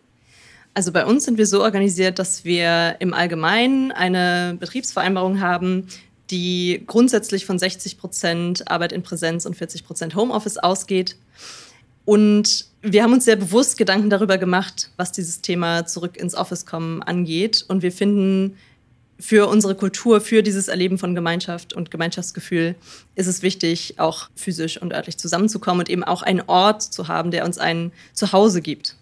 Also 0.75 0.93
bei 0.93 1.05
uns 1.05 1.25
sind 1.25 1.39
wir 1.39 1.47
so 1.47 1.63
organisiert, 1.63 2.21
dass 2.21 2.45
wir 2.45 2.97
im 3.01 3.13
Allgemeinen 3.13 3.91
eine 3.91 4.57
Betriebsvereinbarung 4.61 5.41
haben, 5.41 5.89
die 6.31 6.85
grundsätzlich 6.87 7.47
von 7.47 7.59
60 7.59 7.99
Prozent 7.99 8.71
Arbeit 8.71 8.93
in 8.93 9.03
Präsenz 9.03 9.45
und 9.45 9.57
40 9.57 9.85
Prozent 9.85 10.15
Homeoffice 10.15 10.59
ausgeht. 10.59 11.17
Und 12.09 12.65
wir 12.81 13.03
haben 13.03 13.13
uns 13.13 13.27
sehr 13.27 13.37
bewusst 13.37 13.77
Gedanken 13.77 14.09
darüber 14.09 14.39
gemacht, 14.39 14.89
was 14.97 15.13
dieses 15.13 15.43
Thema 15.43 15.85
zurück 15.85 16.17
ins 16.17 16.35
Office 16.35 16.65
kommen 16.65 17.03
angeht. 17.03 17.67
Und 17.69 17.83
wir 17.83 17.93
finden, 17.93 18.57
für 19.21 19.47
unsere 19.47 19.75
Kultur, 19.75 20.23
für 20.23 20.43
dieses 20.43 20.69
Erleben 20.69 20.97
von 20.97 21.15
Gemeinschaft 21.15 21.75
und 21.75 21.91
Gemeinschaftsgefühl 21.91 22.77
ist 23.15 23.27
es 23.27 23.43
wichtig, 23.43 23.97
auch 23.99 24.31
physisch 24.37 24.81
und 24.81 24.95
örtlich 24.95 25.19
zusammenzukommen 25.19 25.81
und 25.81 25.91
eben 25.91 26.03
auch 26.03 26.23
einen 26.23 26.41
Ort 26.47 26.81
zu 26.81 27.09
haben, 27.09 27.31
der 27.31 27.45
uns 27.45 27.59
ein 27.59 27.93
Zuhause 28.15 28.63
gibt. 28.63 28.97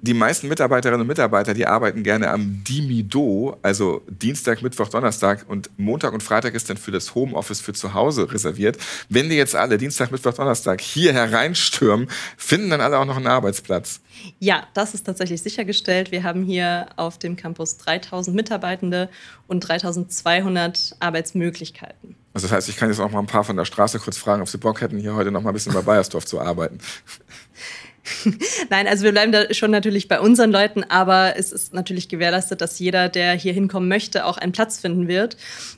Die 0.00 0.14
meisten 0.14 0.48
Mitarbeiterinnen 0.48 1.02
und 1.02 1.06
Mitarbeiter, 1.06 1.54
die 1.54 1.66
arbeiten 1.66 2.02
gerne 2.02 2.30
am 2.30 2.64
Dimido, 2.64 3.56
also 3.62 4.02
Dienstag, 4.08 4.62
Mittwoch, 4.62 4.88
Donnerstag 4.88 5.44
und 5.48 5.70
Montag 5.76 6.12
und 6.12 6.22
Freitag 6.22 6.54
ist 6.54 6.68
dann 6.70 6.76
für 6.76 6.90
das 6.90 7.14
Homeoffice 7.14 7.60
für 7.60 7.72
zu 7.72 7.94
Hause 7.94 8.32
reserviert. 8.32 8.78
Wenn 9.08 9.28
die 9.28 9.36
jetzt 9.36 9.54
alle 9.54 9.78
Dienstag, 9.78 10.10
Mittwoch, 10.10 10.34
Donnerstag 10.34 10.80
hier 10.80 11.12
hereinstürmen, 11.12 12.08
finden 12.36 12.70
dann 12.70 12.80
alle 12.80 12.98
auch 12.98 13.04
noch 13.04 13.16
einen 13.16 13.26
Arbeitsplatz. 13.26 14.00
Ja, 14.38 14.66
das 14.74 14.94
ist 14.94 15.04
tatsächlich 15.04 15.42
sichergestellt. 15.42 16.10
Wir 16.10 16.22
haben 16.22 16.42
hier 16.42 16.88
auf 16.96 17.18
dem 17.18 17.36
Campus 17.36 17.76
3000 17.78 18.34
Mitarbeitende 18.34 19.08
und 19.46 19.60
3200 19.60 20.96
Arbeitsmöglichkeiten. 21.00 22.16
Also 22.32 22.48
das 22.48 22.54
heißt, 22.54 22.68
ich 22.68 22.76
kann 22.76 22.90
jetzt 22.90 23.00
auch 23.00 23.10
mal 23.10 23.20
ein 23.20 23.26
paar 23.26 23.44
von 23.44 23.56
der 23.56 23.64
Straße 23.64 23.98
kurz 23.98 24.18
fragen, 24.18 24.42
ob 24.42 24.48
sie 24.48 24.58
Bock 24.58 24.80
hätten, 24.80 24.98
hier 24.98 25.14
heute 25.14 25.30
noch 25.30 25.42
mal 25.42 25.50
ein 25.50 25.54
bisschen 25.54 25.72
bei 25.72 25.80
Bayersdorf 25.80 26.26
zu 26.26 26.40
arbeiten. 26.40 26.78
Nein, 28.70 28.86
also 28.86 29.04
wir 29.04 29.12
bleiben 29.12 29.32
da 29.32 29.52
schon 29.52 29.70
natürlich 29.70 30.08
bei 30.08 30.20
unseren 30.20 30.50
Leuten, 30.52 30.84
aber 30.84 31.34
es 31.36 31.52
ist 31.52 31.74
natürlich 31.74 32.08
gewährleistet, 32.08 32.60
dass 32.60 32.78
jeder, 32.78 33.08
der 33.08 33.32
hier 33.34 33.52
hinkommen 33.52 33.88
möchte, 33.88 34.24
auch 34.24 34.38
einen 34.38 34.52
Platz 34.52 34.78
finden 34.78 35.08
wird. 35.08 35.36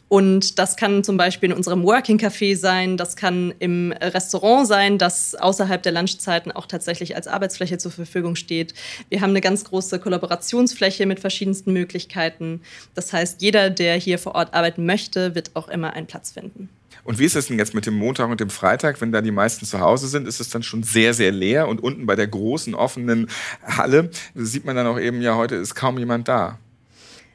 Und 0.09 0.59
das 0.59 0.77
kann 0.77 1.05
zum 1.05 1.17
Beispiel 1.17 1.51
in 1.51 1.57
unserem 1.57 1.83
Working 1.83 2.19
Café 2.19 2.57
sein, 2.57 2.97
das 2.97 3.17
kann 3.17 3.53
im 3.59 3.93
Restaurant 3.93 4.67
sein, 4.67 4.99
das 4.99 5.35
außerhalb 5.35 5.83
der 5.83 5.93
Lunchzeiten 5.93 6.51
auch 6.51 6.67
tatsächlich 6.67 7.15
als 7.15 7.29
Arbeitsfläche 7.29 7.79
zur 7.79 7.93
Verfügung 7.93 8.35
steht. 8.35 8.75
Wir 9.11 9.21
haben 9.21 9.31
eine 9.31 9.43
ganz 9.43 9.65
große 9.65 9.99
Kollaborationsfläche 9.99 11.05
mit 11.07 11.21
verschiedensten 11.21 11.73
Möglichkeiten. 11.73 12.63
Das 12.95 13.13
heißt, 13.13 13.43
jeder, 13.43 13.71
der 13.71 13.97
hier 13.97 14.19
vor 14.19 14.35
Ort 14.35 14.55
arbeiten 14.55 14.87
möchte, 14.87 15.35
wird 15.35 15.51
auch 15.55 15.69
immer 15.69 15.93
einen 15.93 16.07
Platz 16.07 16.33
finden. 16.33 16.71
Und 17.05 17.19
wie 17.19 17.25
ist 17.25 17.37
es 17.37 17.47
denn 17.47 17.59
jetzt 17.59 17.75
mit 17.75 17.87
dem 17.87 17.95
Montag 17.95 18.29
und 18.29 18.41
dem 18.41 18.51
Freitag, 18.51 19.01
wenn 19.01 19.13
da 19.13 19.21
die 19.21 19.31
meisten 19.31 19.65
zu 19.65 19.81
Hause 19.81 20.09
sind? 20.09 20.29
Ist 20.29 20.41
es 20.41 20.51
dann 20.51 20.63
schon 20.63 20.83
sehr, 20.83 21.15
sehr 21.15 21.33
leer? 21.33 21.69
Und 21.69 21.83
unten 21.83 22.07
bei 22.07 22.17
der 22.17 22.27
großen 22.27 22.75
offenen 22.75 23.29
Halle 23.65 24.11
sieht 24.35 24.65
man 24.65 24.77
dann 24.77 24.87
auch 24.87 24.99
eben, 24.99 25.23
ja, 25.23 25.37
heute 25.37 25.55
ist 25.55 25.75
kaum 25.75 25.99
jemand 25.99 26.29
da. 26.29 26.59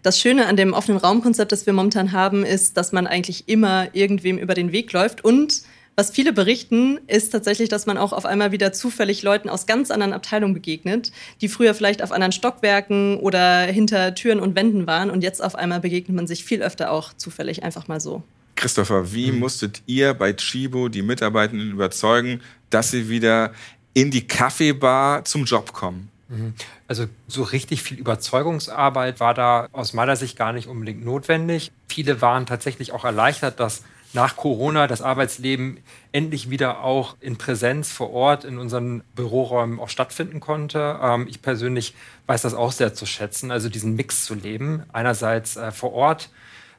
Das 0.04 0.20
Schöne 0.20 0.48
an 0.48 0.58
dem 0.58 0.74
offenen 0.74 0.98
Raumkonzept, 0.98 1.52
das 1.52 1.66
wir 1.66 1.74
momentan 1.74 2.12
haben, 2.12 2.44
ist, 2.44 2.76
dass 2.76 2.92
man 2.92 3.08
eigentlich 3.08 3.48
immer 3.48 3.88
irgendwem 3.94 4.38
über 4.38 4.54
den 4.54 4.74
Weg 4.74 4.92
läuft 4.92 5.24
und 5.24 5.64
was 5.96 6.10
viele 6.10 6.34
berichten, 6.34 7.00
ist 7.06 7.30
tatsächlich, 7.30 7.70
dass 7.70 7.86
man 7.86 8.00
auch 8.00 8.14
auf 8.14 8.26
einmal 8.26 8.52
wieder 8.52 8.74
zufällig 8.74 9.22
Leuten 9.22 9.48
aus 9.48 9.68
ganz 9.68 9.92
anderen 9.92 10.12
Abteilungen 10.14 10.56
begegnet, 10.56 11.12
die 11.40 11.48
früher 11.48 11.76
vielleicht 11.76 12.02
auf 12.02 12.12
anderen 12.12 12.32
Stockwerken 12.32 13.18
oder 13.20 13.62
hinter 13.62 14.16
Türen 14.16 14.40
und 14.40 14.56
Wänden 14.56 14.88
waren 14.88 15.12
und 15.12 15.22
jetzt 15.22 15.44
auf 15.44 15.54
einmal 15.54 15.82
begegnet 15.82 16.16
man 16.16 16.26
sich 16.26 16.44
viel 16.44 16.64
öfter 16.64 16.92
auch 16.92 17.14
zufällig 17.14 17.64
einfach 17.64 17.88
mal 17.88 18.02
so. 18.02 18.24
Christopher, 18.64 19.12
wie 19.12 19.30
mhm. 19.30 19.40
musstet 19.40 19.82
ihr 19.88 20.14
bei 20.14 20.32
Chibo 20.32 20.88
die 20.88 21.02
Mitarbeitenden 21.02 21.70
überzeugen, 21.72 22.40
dass 22.70 22.92
sie 22.92 23.10
wieder 23.10 23.52
in 23.94 24.10
die 24.10 24.26
Kaffeebar 24.26 25.26
zum 25.26 25.44
Job 25.44 25.74
kommen? 25.74 26.10
Mhm. 26.30 26.54
Also 26.88 27.08
so 27.28 27.44
richtig 27.44 27.84
viel 27.84 28.00
Überzeugungsarbeit 28.00 29.20
war 29.20 29.34
da 29.34 29.68
aus 29.74 29.92
meiner 29.92 30.16
Sicht 30.16 30.38
gar 30.38 30.54
nicht 30.54 30.70
unbedingt 30.70 31.04
notwendig. 31.04 31.74
Viele 31.90 32.22
waren 32.22 32.46
tatsächlich 32.46 32.94
auch 32.94 33.04
erleichtert, 33.04 33.60
dass 33.60 33.84
nach 34.14 34.38
Corona 34.38 34.88
das 34.88 35.02
Arbeitsleben 35.02 35.80
endlich 36.14 36.50
wieder 36.50 36.86
auch 36.86 37.18
in 37.20 37.38
Präsenz 37.38 37.92
vor 37.92 38.12
Ort 38.12 38.46
in 38.46 38.60
unseren 38.60 39.04
Büroräumen 39.14 39.78
auch 39.82 39.90
stattfinden 39.90 40.40
konnte. 40.40 41.00
Ähm, 41.02 41.28
ich 41.30 41.42
persönlich 41.42 41.96
weiß 42.28 42.44
das 42.44 42.54
auch 42.54 42.72
sehr 42.72 42.94
zu 42.94 43.06
schätzen, 43.06 43.52
also 43.52 43.68
diesen 43.68 43.98
Mix 43.98 44.24
zu 44.24 44.36
leben. 44.36 44.84
Einerseits 44.94 45.58
äh, 45.58 45.72
vor 45.74 45.92
Ort 45.92 46.30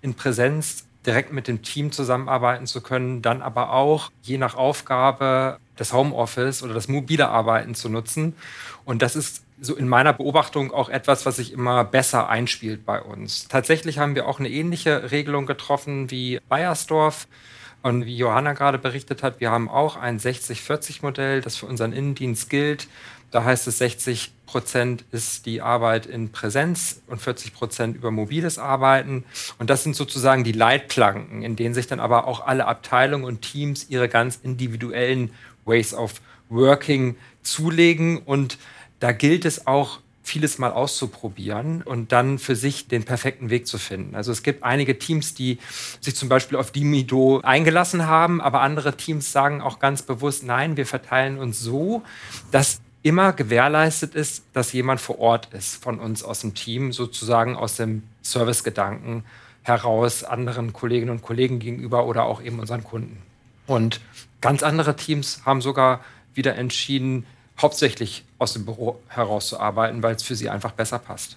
in 0.00 0.14
Präsenz 0.14 0.86
direkt 1.06 1.32
mit 1.32 1.48
dem 1.48 1.62
Team 1.62 1.92
zusammenarbeiten 1.92 2.66
zu 2.66 2.80
können, 2.80 3.22
dann 3.22 3.42
aber 3.42 3.72
auch 3.72 4.10
je 4.22 4.38
nach 4.38 4.54
Aufgabe 4.54 5.58
das 5.76 5.92
Homeoffice 5.92 6.62
oder 6.62 6.74
das 6.74 6.88
mobile 6.88 7.28
Arbeiten 7.28 7.74
zu 7.74 7.88
nutzen. 7.88 8.34
Und 8.84 9.02
das 9.02 9.16
ist 9.16 9.44
so 9.60 9.74
in 9.74 9.88
meiner 9.88 10.12
Beobachtung 10.12 10.72
auch 10.72 10.88
etwas, 10.88 11.26
was 11.26 11.36
sich 11.36 11.52
immer 11.52 11.84
besser 11.84 12.28
einspielt 12.28 12.84
bei 12.84 13.00
uns. 13.00 13.48
Tatsächlich 13.48 13.98
haben 13.98 14.14
wir 14.14 14.26
auch 14.26 14.38
eine 14.38 14.50
ähnliche 14.50 15.10
Regelung 15.10 15.46
getroffen 15.46 16.10
wie 16.10 16.40
Bayersdorf. 16.48 17.26
Und 17.82 18.06
wie 18.06 18.16
Johanna 18.16 18.54
gerade 18.54 18.78
berichtet 18.78 19.22
hat, 19.22 19.40
wir 19.40 19.50
haben 19.50 19.68
auch 19.68 19.96
ein 19.96 20.18
60-40-Modell, 20.18 21.42
das 21.42 21.56
für 21.56 21.66
unseren 21.66 21.92
Innendienst 21.92 22.48
gilt. 22.48 22.88
Da 23.30 23.44
heißt 23.44 23.66
es, 23.66 23.78
60 23.78 24.32
Prozent 24.46 25.04
ist 25.10 25.46
die 25.46 25.60
Arbeit 25.60 26.06
in 26.06 26.30
Präsenz 26.30 27.02
und 27.08 27.20
40 27.20 27.54
Prozent 27.54 27.96
über 27.96 28.10
mobiles 28.10 28.58
Arbeiten. 28.58 29.24
Und 29.58 29.70
das 29.70 29.82
sind 29.82 29.96
sozusagen 29.96 30.44
die 30.44 30.52
Leitplanken, 30.52 31.42
in 31.42 31.56
denen 31.56 31.74
sich 31.74 31.86
dann 31.86 32.00
aber 32.00 32.26
auch 32.28 32.46
alle 32.46 32.66
Abteilungen 32.66 33.24
und 33.24 33.42
Teams 33.42 33.86
ihre 33.88 34.08
ganz 34.08 34.38
individuellen 34.42 35.30
Ways 35.64 35.94
of 35.94 36.20
Working 36.50 37.16
zulegen. 37.42 38.18
Und 38.18 38.58
da 39.00 39.12
gilt 39.12 39.44
es 39.44 39.66
auch, 39.66 39.98
vieles 40.24 40.56
mal 40.58 40.72
auszuprobieren 40.72 41.82
und 41.82 42.10
dann 42.10 42.38
für 42.38 42.56
sich 42.56 42.88
den 42.88 43.04
perfekten 43.04 43.50
Weg 43.50 43.66
zu 43.66 43.76
finden. 43.76 44.14
Also 44.14 44.32
es 44.32 44.42
gibt 44.42 44.64
einige 44.64 44.98
Teams, 44.98 45.34
die 45.34 45.58
sich 46.00 46.16
zum 46.16 46.30
Beispiel 46.30 46.56
auf 46.56 46.70
Dimido 46.70 47.40
eingelassen 47.42 48.06
haben, 48.06 48.40
aber 48.40 48.62
andere 48.62 48.96
Teams 48.96 49.32
sagen 49.32 49.60
auch 49.60 49.80
ganz 49.80 50.00
bewusst, 50.00 50.42
nein, 50.42 50.78
wir 50.78 50.86
verteilen 50.86 51.38
uns 51.38 51.60
so, 51.60 52.02
dass 52.50 52.80
immer 53.04 53.34
gewährleistet 53.34 54.14
ist, 54.14 54.44
dass 54.54 54.72
jemand 54.72 55.00
vor 55.00 55.18
Ort 55.20 55.52
ist 55.52 55.80
von 55.82 56.00
uns 56.00 56.24
aus 56.24 56.40
dem 56.40 56.54
Team, 56.54 56.90
sozusagen 56.90 57.54
aus 57.54 57.76
dem 57.76 58.02
Servicegedanken 58.22 59.24
heraus 59.62 60.24
anderen 60.24 60.72
Kolleginnen 60.72 61.10
und 61.10 61.22
Kollegen 61.22 61.58
gegenüber 61.58 62.06
oder 62.06 62.24
auch 62.24 62.42
eben 62.42 62.58
unseren 62.58 62.82
Kunden. 62.82 63.22
Und 63.66 64.00
ganz 64.40 64.62
andere 64.62 64.96
Teams 64.96 65.42
haben 65.44 65.60
sogar 65.60 66.00
wieder 66.32 66.56
entschieden, 66.56 67.26
hauptsächlich 67.60 68.24
aus 68.38 68.54
dem 68.54 68.64
Büro 68.64 68.98
herauszuarbeiten, 69.08 70.02
weil 70.02 70.14
es 70.14 70.22
für 70.22 70.34
sie 70.34 70.48
einfach 70.48 70.72
besser 70.72 70.98
passt. 70.98 71.36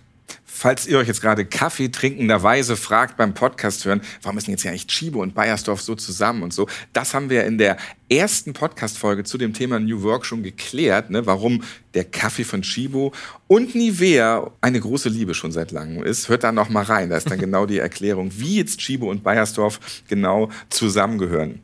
Falls 0.60 0.88
ihr 0.88 0.98
euch 0.98 1.08
jetzt 1.08 1.22
gerade 1.22 1.46
Kaffee 1.46 1.90
trinkenderweise 1.90 2.76
fragt 2.78 3.16
beim 3.16 3.36
Podcast 3.36 3.86
hören, 3.86 4.02
warum 4.24 4.40
ist 4.40 4.48
denn 4.48 4.54
jetzt 4.54 4.64
ja 4.64 4.72
eigentlich 4.72 4.88
Chibo 4.88 5.22
und 5.22 5.36
Bayersdorf 5.36 5.82
so 5.82 5.94
zusammen 5.94 6.42
und 6.42 6.52
so, 6.52 6.68
das 6.94 7.14
haben 7.14 7.30
wir 7.30 7.46
in 7.46 7.60
der 7.60 7.78
ersten 8.10 8.54
Podcast-Folge 8.54 9.24
zu 9.24 9.38
dem 9.38 9.54
Thema 9.54 9.80
New 9.80 10.02
Work 10.02 10.26
schon 10.26 10.42
geklärt, 10.42 11.12
ne, 11.12 11.28
warum 11.28 11.64
der 11.94 12.06
Kaffee 12.06 12.44
von 12.44 12.64
Chibo 12.64 13.14
und 13.46 13.76
Nivea 13.76 14.50
eine 14.60 14.80
große 14.80 15.10
Liebe 15.10 15.36
schon 15.36 15.52
seit 15.52 15.72
langem 15.72 16.04
ist. 16.04 16.28
Hört 16.28 16.44
da 16.44 16.52
noch 16.52 16.70
mal 16.70 16.84
rein, 16.84 17.12
da 17.12 17.18
ist 17.18 17.30
dann 17.30 17.38
genau 17.40 17.68
die 17.68 17.78
Erklärung, 17.78 18.32
wie 18.36 18.58
jetzt 18.58 18.80
Chibo 18.80 19.12
und 19.12 19.24
Bayersdorf 19.24 19.80
genau 20.08 20.50
zusammengehören. 20.70 21.62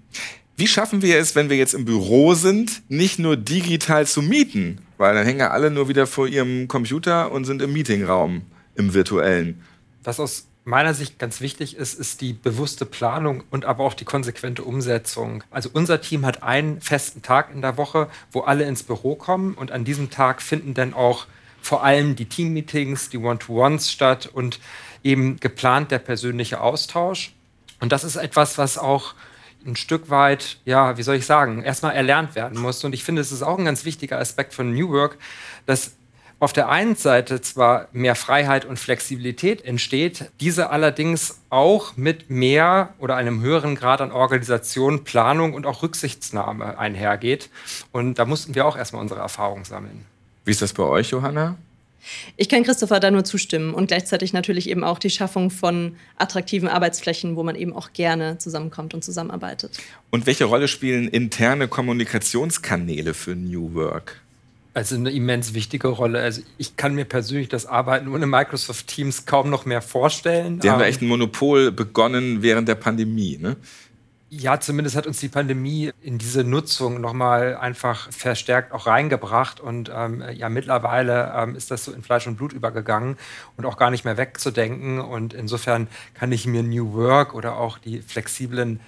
Wie 0.55 0.67
schaffen 0.67 1.01
wir 1.01 1.17
es, 1.17 1.36
wenn 1.36 1.50
wir 1.50 1.57
jetzt 1.57 1.74
im 1.74 1.86
Büro 1.86 2.36
sind, 2.36 2.83
nicht 2.88 3.17
nur 3.17 3.36
digital 3.36 4.05
zu 4.05 4.22
mieten? 4.22 4.79
Weil 4.98 5.15
dann 5.15 5.25
hängen 5.25 5.39
ja 5.39 5.50
alle 5.50 5.72
nur 5.72 5.88
wieder 5.88 6.05
vor 6.05 6.27
ihrem 6.27 6.67
Computer 6.67 7.31
und 7.31 7.45
sind 7.45 7.62
im 7.62 7.74
Meetingraum 7.74 8.43
im 8.75 8.93
virtuellen. 8.93 9.63
Was 10.03 10.19
aus 10.19 10.48
meiner 10.63 10.93
Sicht 10.93 11.17
ganz 11.17 11.41
wichtig 11.41 11.75
ist, 11.75 12.00
ist 12.00 12.22
die 12.22 12.33
bewusste 12.33 12.86
Planung 12.86 13.43
und 13.50 13.65
aber 13.65 13.83
auch 13.83 13.95
die 13.95 14.05
konsequente 14.05 14.63
Umsetzung. 14.63 15.43
Also 15.50 15.69
unser 15.74 16.01
Team 16.01 16.25
hat 16.25 16.43
einen 16.43 16.79
festen 16.81 17.24
Tag 17.24 17.50
in 17.53 17.62
der 17.62 17.77
Woche, 17.77 18.07
wo 18.31 18.41
alle 18.41 18.65
ins 18.65 18.83
Büro 18.83 19.15
kommen 19.15 19.55
und 19.55 19.72
an 19.72 19.86
diesem 19.86 20.12
Tag 20.12 20.41
finden 20.41 20.75
dann 20.75 20.93
auch 20.93 21.25
vor 21.62 21.83
allem 21.83 22.15
die 22.15 22.25
Teammeetings, 22.25 23.10
die 23.10 23.17
One-to-Ones 23.17 23.91
statt 23.91 24.29
und 24.31 24.60
eben 25.03 25.39
geplant 25.39 25.91
der 25.91 26.00
persönliche 26.00 26.62
Austausch. 26.62 27.33
Und 27.79 27.91
das 27.91 28.03
ist 28.03 28.17
etwas, 28.17 28.57
was 28.57 28.77
auch 28.77 29.15
ein 29.65 29.75
Stück 29.75 30.10
weit, 30.10 30.58
ja, 30.65 30.98
wie 30.98 31.03
soll 31.03 31.15
ich 31.15 31.25
sagen, 31.25 31.63
erstmal 31.63 31.96
erlernt 31.96 32.36
werden 32.36 32.60
muss. 32.60 32.84
Und 32.84 32.93
ich 32.93 33.03
finde, 33.03 33.22
es 33.22 33.32
ist 33.32 33.43
auch 33.43 33.58
ein 33.58 33.65
ganz 33.65 33.86
wichtiger 33.86 34.20
Aspekt 34.20 34.53
von 34.53 34.74
New 34.74 34.89
Work, 34.89 35.17
dass 35.65 35.93
auf 36.39 36.51
der 36.51 36.67
einen 36.67 36.96
Seite 36.96 37.39
zwar 37.39 37.88
mehr 37.93 38.15
Freiheit 38.15 38.65
und 38.65 38.77
Flexibilität 38.77 39.63
entsteht, 39.63 40.29
diese 40.41 40.72
allerdings 40.72 41.39
auch 41.50 41.96
mit 41.96 42.29
mehr 42.29 42.93
oder 43.00 43.15
einem 43.15 43.39
höheren 43.41 43.75
Grad 43.75 44.01
an 44.01 44.12
Organisation, 44.12 45.05
Planung 45.05 45.53
und 45.53 45.65
auch 45.65 45.84
Rücksichtsnahme 45.84 46.77
einhergeht. 46.77 47.50
Und 47.93 48.20
da 48.20 48.25
mussten 48.25 48.55
wir 48.55 48.65
auch 48.65 48.75
erstmal 48.75 49.01
unsere 49.01 49.22
Erfahrungen 49.22 49.63
sammeln. 49.63 50.05
Wie 50.43 50.51
ist 50.51 50.62
das 50.62 50.74
bei 50.74 50.84
euch, 50.84 51.12
Johanna? 51.12 51.55
Ich 52.38 52.50
kann 52.50 52.63
Christopher 52.63 53.00
da 53.00 53.12
nur 53.12 53.24
zustimmen 53.24 53.74
und 53.74 53.88
gleichzeitig 53.88 54.33
natürlich 54.33 54.69
eben 54.69 54.83
auch 54.83 55.00
die 55.00 55.10
Schaffung 55.10 55.50
von 55.50 55.95
attraktiven 56.17 56.67
Arbeitsflächen, 56.67 57.36
wo 57.36 57.43
man 57.43 57.55
eben 57.55 57.74
auch 57.74 57.93
gerne 57.93 58.38
zusammenkommt 58.38 58.93
und 58.93 59.03
zusammenarbeitet. 59.03 59.77
Und 60.10 60.25
welche 60.25 60.45
Rolle 60.45 60.67
spielen 60.67 61.07
interne 61.07 61.67
Kommunikationskanäle 61.67 63.13
für 63.13 63.36
New 63.36 63.74
Work? 63.74 64.22
Also 64.75 64.95
eine 64.95 65.12
immens 65.12 65.53
wichtige 65.53 65.88
Rolle. 65.88 66.19
Also 66.19 66.41
ich 66.57 66.77
kann 66.77 66.95
mir 66.95 67.05
persönlich 67.05 67.48
das 67.48 67.67
Arbeiten 67.67 68.07
ohne 68.07 68.25
Microsoft 68.25 68.88
Teams 68.88 69.25
kaum 69.27 69.51
noch 69.51 69.65
mehr 69.65 69.83
vorstellen. 69.83 70.60
Die 70.60 70.69
haben 70.69 70.79
wir 70.79 70.86
ähm, 70.86 70.89
echt 70.89 71.01
ein 71.01 71.07
Monopol 71.07 71.72
begonnen 71.72 72.41
während 72.41 72.67
der 72.67 72.75
Pandemie, 72.75 73.38
ne? 73.39 73.55
Ja, 74.36 74.60
zumindest 74.60 74.96
hat 74.96 75.06
uns 75.06 75.20
die 75.20 75.30
Pandemie 75.30 75.92
in 76.02 76.18
diese 76.18 76.44
Nutzung 76.44 77.00
nochmal 77.00 77.56
einfach 77.56 78.12
verstärkt 78.12 78.72
auch 78.72 78.88
reingebracht. 78.88 79.60
Und 79.60 79.92
ähm, 79.94 80.24
ja, 80.34 80.50
mittlerweile 80.50 81.32
ähm, 81.36 81.56
ist 81.56 81.70
das 81.70 81.86
so 81.86 81.92
in 81.92 82.02
Fleisch 82.02 82.25
und 82.25 82.38
Blut 82.38 82.52
übergegangen 82.52 83.18
und 83.58 83.68
auch 83.68 83.78
gar 83.78 83.92
nicht 83.92 84.06
mehr 84.06 84.18
wegzudenken. 84.18 85.00
Und 85.00 85.36
insofern 85.36 85.88
kann 86.16 86.32
ich 86.32 86.48
mir 86.48 86.63
New 86.63 86.94
Work 86.94 87.36
oder 87.36 87.58
auch 87.58 87.78
die 87.78 88.02
flexiblen 88.02 88.80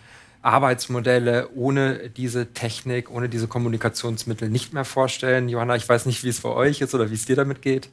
Arbeitsmodelle 0.45 1.49
ohne 1.55 2.09
diese 2.09 2.53
Technik, 2.53 3.09
ohne 3.09 3.29
diese 3.29 3.47
Kommunikationsmittel 3.47 4.49
nicht 4.49 4.73
mehr 4.73 4.85
vorstellen. 4.85 5.49
Johanna, 5.49 5.75
ich 5.75 5.87
weiß 5.89 6.05
nicht, 6.05 6.23
wie 6.23 6.29
es 6.29 6.41
bei 6.41 6.49
euch 6.49 6.81
ist 6.81 6.93
oder 6.93 7.09
wie 7.09 7.15
es 7.15 7.25
dir 7.25 7.35
damit 7.35 7.61
geht. 7.61 7.89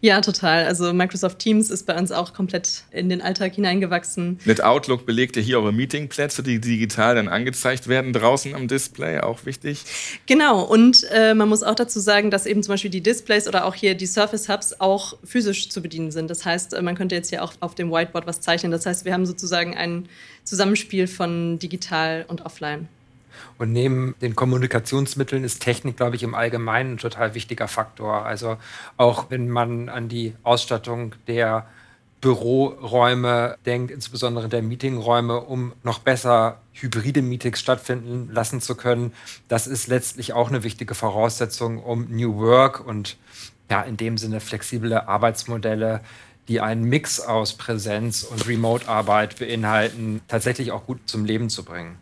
Ja, 0.00 0.20
total. 0.20 0.64
Also 0.64 0.92
Microsoft 0.92 1.38
Teams 1.38 1.70
ist 1.70 1.86
bei 1.86 1.96
uns 1.96 2.12
auch 2.12 2.34
komplett 2.34 2.84
in 2.90 3.08
den 3.08 3.22
Alltag 3.22 3.54
hineingewachsen. 3.54 4.40
Mit 4.44 4.62
Outlook 4.62 5.06
belegt 5.06 5.36
ihr 5.36 5.42
hier 5.42 5.58
eure 5.58 5.72
Meetingplätze, 5.72 6.42
die 6.42 6.60
digital 6.60 7.14
dann 7.14 7.28
angezeigt 7.28 7.88
werden 7.88 8.12
draußen 8.12 8.54
am 8.54 8.68
Display, 8.68 9.20
auch 9.20 9.46
wichtig. 9.46 9.84
Genau, 10.26 10.62
und 10.62 11.06
äh, 11.12 11.34
man 11.34 11.48
muss 11.48 11.62
auch 11.62 11.74
dazu 11.74 12.00
sagen, 12.00 12.30
dass 12.30 12.46
eben 12.46 12.62
zum 12.62 12.74
Beispiel 12.74 12.90
die 12.90 13.00
Displays 13.00 13.48
oder 13.48 13.64
auch 13.64 13.74
hier 13.74 13.94
die 13.94 14.06
Surface 14.06 14.48
Hubs 14.48 14.80
auch 14.80 15.16
physisch 15.24 15.68
zu 15.68 15.80
bedienen 15.80 16.10
sind. 16.10 16.28
Das 16.30 16.44
heißt, 16.44 16.74
äh, 16.74 16.82
man 16.82 16.94
könnte 16.94 17.14
jetzt 17.14 17.30
hier 17.30 17.42
auch 17.42 17.52
auf 17.60 17.74
dem 17.74 17.90
Whiteboard 17.90 18.26
was 18.26 18.40
zeichnen. 18.40 18.72
Das 18.72 18.86
heißt, 18.86 19.04
wir 19.04 19.12
haben 19.12 19.26
sozusagen 19.26 19.76
ein 19.76 20.08
Zusammenspiel 20.44 21.06
von 21.06 21.58
digital 21.58 22.24
und 22.28 22.44
offline. 22.44 22.88
Und 23.58 23.72
neben 23.72 24.14
den 24.20 24.36
Kommunikationsmitteln 24.36 25.44
ist 25.44 25.60
Technik, 25.60 25.96
glaube 25.96 26.16
ich, 26.16 26.22
im 26.22 26.34
Allgemeinen 26.34 26.94
ein 26.94 26.98
total 26.98 27.34
wichtiger 27.34 27.68
Faktor. 27.68 28.26
Also 28.26 28.58
auch 28.96 29.30
wenn 29.30 29.48
man 29.48 29.88
an 29.88 30.08
die 30.08 30.34
Ausstattung 30.42 31.14
der 31.26 31.66
Büroräume 32.22 33.56
denkt, 33.66 33.90
insbesondere 33.90 34.48
der 34.48 34.62
Meetingräume, 34.62 35.40
um 35.40 35.72
noch 35.82 35.98
besser 35.98 36.60
hybride 36.72 37.20
Meetings 37.20 37.58
stattfinden 37.58 38.30
lassen 38.32 38.60
zu 38.60 38.76
können. 38.76 39.12
Das 39.48 39.66
ist 39.66 39.88
letztlich 39.88 40.32
auch 40.32 40.48
eine 40.48 40.62
wichtige 40.62 40.94
Voraussetzung, 40.94 41.82
um 41.82 42.06
New 42.10 42.36
Work 42.36 42.86
und 42.86 43.16
ja, 43.68 43.82
in 43.82 43.96
dem 43.96 44.18
Sinne 44.18 44.38
flexible 44.38 44.94
Arbeitsmodelle, 44.94 46.00
die 46.48 46.60
einen 46.60 46.84
Mix 46.84 47.20
aus 47.20 47.54
Präsenz 47.54 48.22
und 48.24 48.46
Remote-Arbeit 48.46 49.38
beinhalten, 49.38 50.20
tatsächlich 50.28 50.72
auch 50.72 50.86
gut 50.86 50.98
zum 51.06 51.24
Leben 51.24 51.50
zu 51.50 51.64
bringen. 51.64 51.98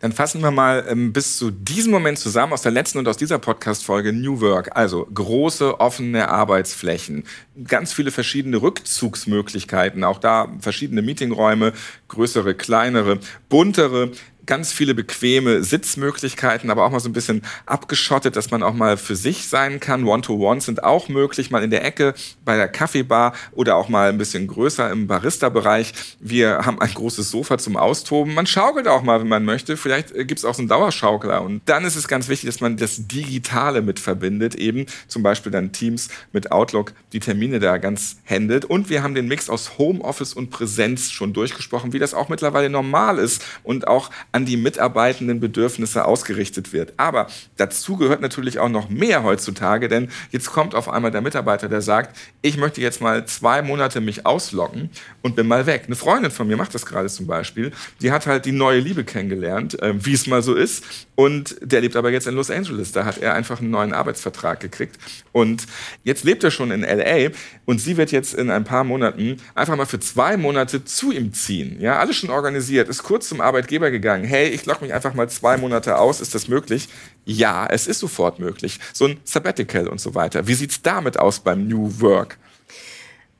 Dann 0.00 0.12
fassen 0.12 0.42
wir 0.42 0.50
mal 0.50 0.84
ähm, 0.88 1.12
bis 1.12 1.38
zu 1.38 1.50
diesem 1.50 1.92
Moment 1.92 2.18
zusammen 2.18 2.52
aus 2.52 2.62
der 2.62 2.72
letzten 2.72 2.98
und 2.98 3.08
aus 3.08 3.16
dieser 3.16 3.38
Podcast-Folge 3.38 4.12
New 4.12 4.40
Work. 4.40 4.76
Also 4.76 5.06
große 5.12 5.80
offene 5.80 6.28
Arbeitsflächen, 6.28 7.24
ganz 7.66 7.92
viele 7.92 8.10
verschiedene 8.10 8.62
Rückzugsmöglichkeiten, 8.62 10.04
auch 10.04 10.18
da 10.18 10.48
verschiedene 10.60 11.02
Meetingräume, 11.02 11.72
größere, 12.08 12.54
kleinere, 12.54 13.18
buntere, 13.48 14.12
ganz 14.46 14.72
viele 14.72 14.94
bequeme 14.94 15.62
Sitzmöglichkeiten, 15.62 16.70
aber 16.70 16.84
auch 16.84 16.90
mal 16.90 17.00
so 17.00 17.08
ein 17.08 17.12
bisschen 17.12 17.42
abgeschottet, 17.66 18.36
dass 18.36 18.50
man 18.50 18.62
auch 18.62 18.74
mal 18.74 18.96
für 18.96 19.16
sich 19.16 19.48
sein 19.48 19.80
kann. 19.80 20.04
One-to-Ones 20.04 20.66
sind 20.66 20.82
auch 20.82 21.08
möglich, 21.08 21.50
mal 21.50 21.62
in 21.62 21.70
der 21.70 21.84
Ecke 21.84 22.14
bei 22.44 22.56
der 22.56 22.68
Kaffeebar 22.68 23.34
oder 23.52 23.76
auch 23.76 23.88
mal 23.88 24.08
ein 24.08 24.18
bisschen 24.18 24.46
größer 24.46 24.90
im 24.90 25.06
Barista-Bereich. 25.06 25.92
Wir 26.20 26.60
haben 26.64 26.80
ein 26.80 26.92
großes 26.92 27.30
Sofa 27.30 27.58
zum 27.58 27.76
Austoben. 27.76 28.34
Man 28.34 28.46
schaukelt 28.46 28.88
auch 28.88 29.02
mal, 29.02 29.20
wenn 29.20 29.28
man 29.28 29.44
möchte. 29.44 29.76
Vielleicht 29.76 30.12
äh, 30.12 30.24
gibt 30.24 30.38
es 30.38 30.44
auch 30.44 30.54
so 30.54 30.62
einen 30.62 30.68
Dauerschaukler. 30.68 31.42
Und 31.42 31.62
dann 31.66 31.84
ist 31.84 31.96
es 31.96 32.08
ganz 32.08 32.28
wichtig, 32.28 32.48
dass 32.48 32.60
man 32.60 32.76
das 32.76 33.06
Digitale 33.06 33.82
mit 33.82 34.00
verbindet, 34.00 34.54
eben 34.54 34.86
zum 35.08 35.22
Beispiel 35.22 35.52
dann 35.52 35.72
Teams 35.72 36.08
mit 36.32 36.50
Outlook, 36.50 36.92
die 37.12 37.20
Termine 37.20 37.60
da 37.60 37.78
ganz 37.78 38.16
händelt. 38.24 38.64
Und 38.64 38.90
wir 38.90 39.02
haben 39.02 39.14
den 39.14 39.28
Mix 39.28 39.48
aus 39.48 39.78
Homeoffice 39.78 40.34
und 40.34 40.50
Präsenz 40.50 41.10
schon 41.10 41.32
durchgesprochen, 41.32 41.92
wie 41.92 41.98
das 41.98 42.14
auch 42.14 42.28
mittlerweile 42.28 42.70
normal 42.70 43.18
ist 43.18 43.44
und 43.62 43.86
auch 43.86 44.10
an 44.32 44.46
die 44.46 44.56
mitarbeitenden 44.56 45.40
Bedürfnisse 45.40 46.04
ausgerichtet 46.04 46.72
wird. 46.72 46.94
Aber 46.96 47.28
dazu 47.56 47.96
gehört 47.96 48.22
natürlich 48.22 48.58
auch 48.58 48.68
noch 48.68 48.88
mehr 48.88 49.22
heutzutage, 49.22 49.88
denn 49.88 50.08
jetzt 50.30 50.50
kommt 50.50 50.74
auf 50.74 50.88
einmal 50.88 51.10
der 51.10 51.20
Mitarbeiter, 51.20 51.68
der 51.68 51.82
sagt, 51.82 52.16
ich 52.40 52.56
möchte 52.56 52.80
jetzt 52.80 53.00
mal 53.00 53.26
zwei 53.26 53.62
Monate 53.62 54.00
mich 54.00 54.26
ausloggen 54.26 54.90
und 55.20 55.36
bin 55.36 55.46
mal 55.46 55.66
weg. 55.66 55.84
Eine 55.86 55.96
Freundin 55.96 56.30
von 56.30 56.48
mir 56.48 56.56
macht 56.56 56.74
das 56.74 56.86
gerade 56.86 57.08
zum 57.08 57.26
Beispiel. 57.26 57.72
Die 58.00 58.10
hat 58.10 58.26
halt 58.26 58.46
die 58.46 58.52
neue 58.52 58.80
Liebe 58.80 59.04
kennengelernt, 59.04 59.80
äh, 59.82 59.92
wie 60.04 60.14
es 60.14 60.26
mal 60.26 60.42
so 60.42 60.54
ist. 60.54 60.84
Und 61.14 61.56
der 61.60 61.82
lebt 61.82 61.94
aber 61.94 62.10
jetzt 62.10 62.26
in 62.26 62.34
Los 62.34 62.50
Angeles. 62.50 62.92
Da 62.92 63.04
hat 63.04 63.18
er 63.18 63.34
einfach 63.34 63.60
einen 63.60 63.70
neuen 63.70 63.92
Arbeitsvertrag 63.92 64.60
gekriegt. 64.60 64.98
Und 65.32 65.66
jetzt 66.04 66.24
lebt 66.24 66.42
er 66.42 66.50
schon 66.50 66.70
in 66.70 66.82
LA 66.82 67.30
und 67.64 67.80
sie 67.80 67.96
wird 67.96 68.12
jetzt 68.12 68.34
in 68.34 68.50
ein 68.50 68.64
paar 68.64 68.84
Monaten 68.84 69.36
einfach 69.54 69.76
mal 69.76 69.86
für 69.86 70.00
zwei 70.00 70.36
Monate 70.36 70.84
zu 70.84 71.12
ihm 71.12 71.32
ziehen. 71.32 71.80
Ja, 71.80 71.98
alles 71.98 72.16
schon 72.16 72.30
organisiert, 72.30 72.88
ist 72.88 73.02
kurz 73.02 73.28
zum 73.28 73.40
Arbeitgeber 73.40 73.90
gegangen. 73.90 74.21
Hey, 74.24 74.48
ich 74.48 74.66
logge 74.66 74.84
mich 74.84 74.94
einfach 74.94 75.14
mal 75.14 75.28
zwei 75.28 75.56
Monate 75.56 75.98
aus. 75.98 76.20
Ist 76.20 76.34
das 76.34 76.48
möglich? 76.48 76.88
Ja, 77.24 77.66
es 77.66 77.86
ist 77.86 78.00
sofort 78.00 78.38
möglich. 78.38 78.80
So 78.92 79.06
ein 79.06 79.20
Sabbatical 79.24 79.88
und 79.88 80.00
so 80.00 80.14
weiter. 80.14 80.46
Wie 80.46 80.54
sieht's 80.54 80.82
damit 80.82 81.18
aus 81.18 81.40
beim 81.40 81.66
New 81.68 82.00
Work? 82.00 82.38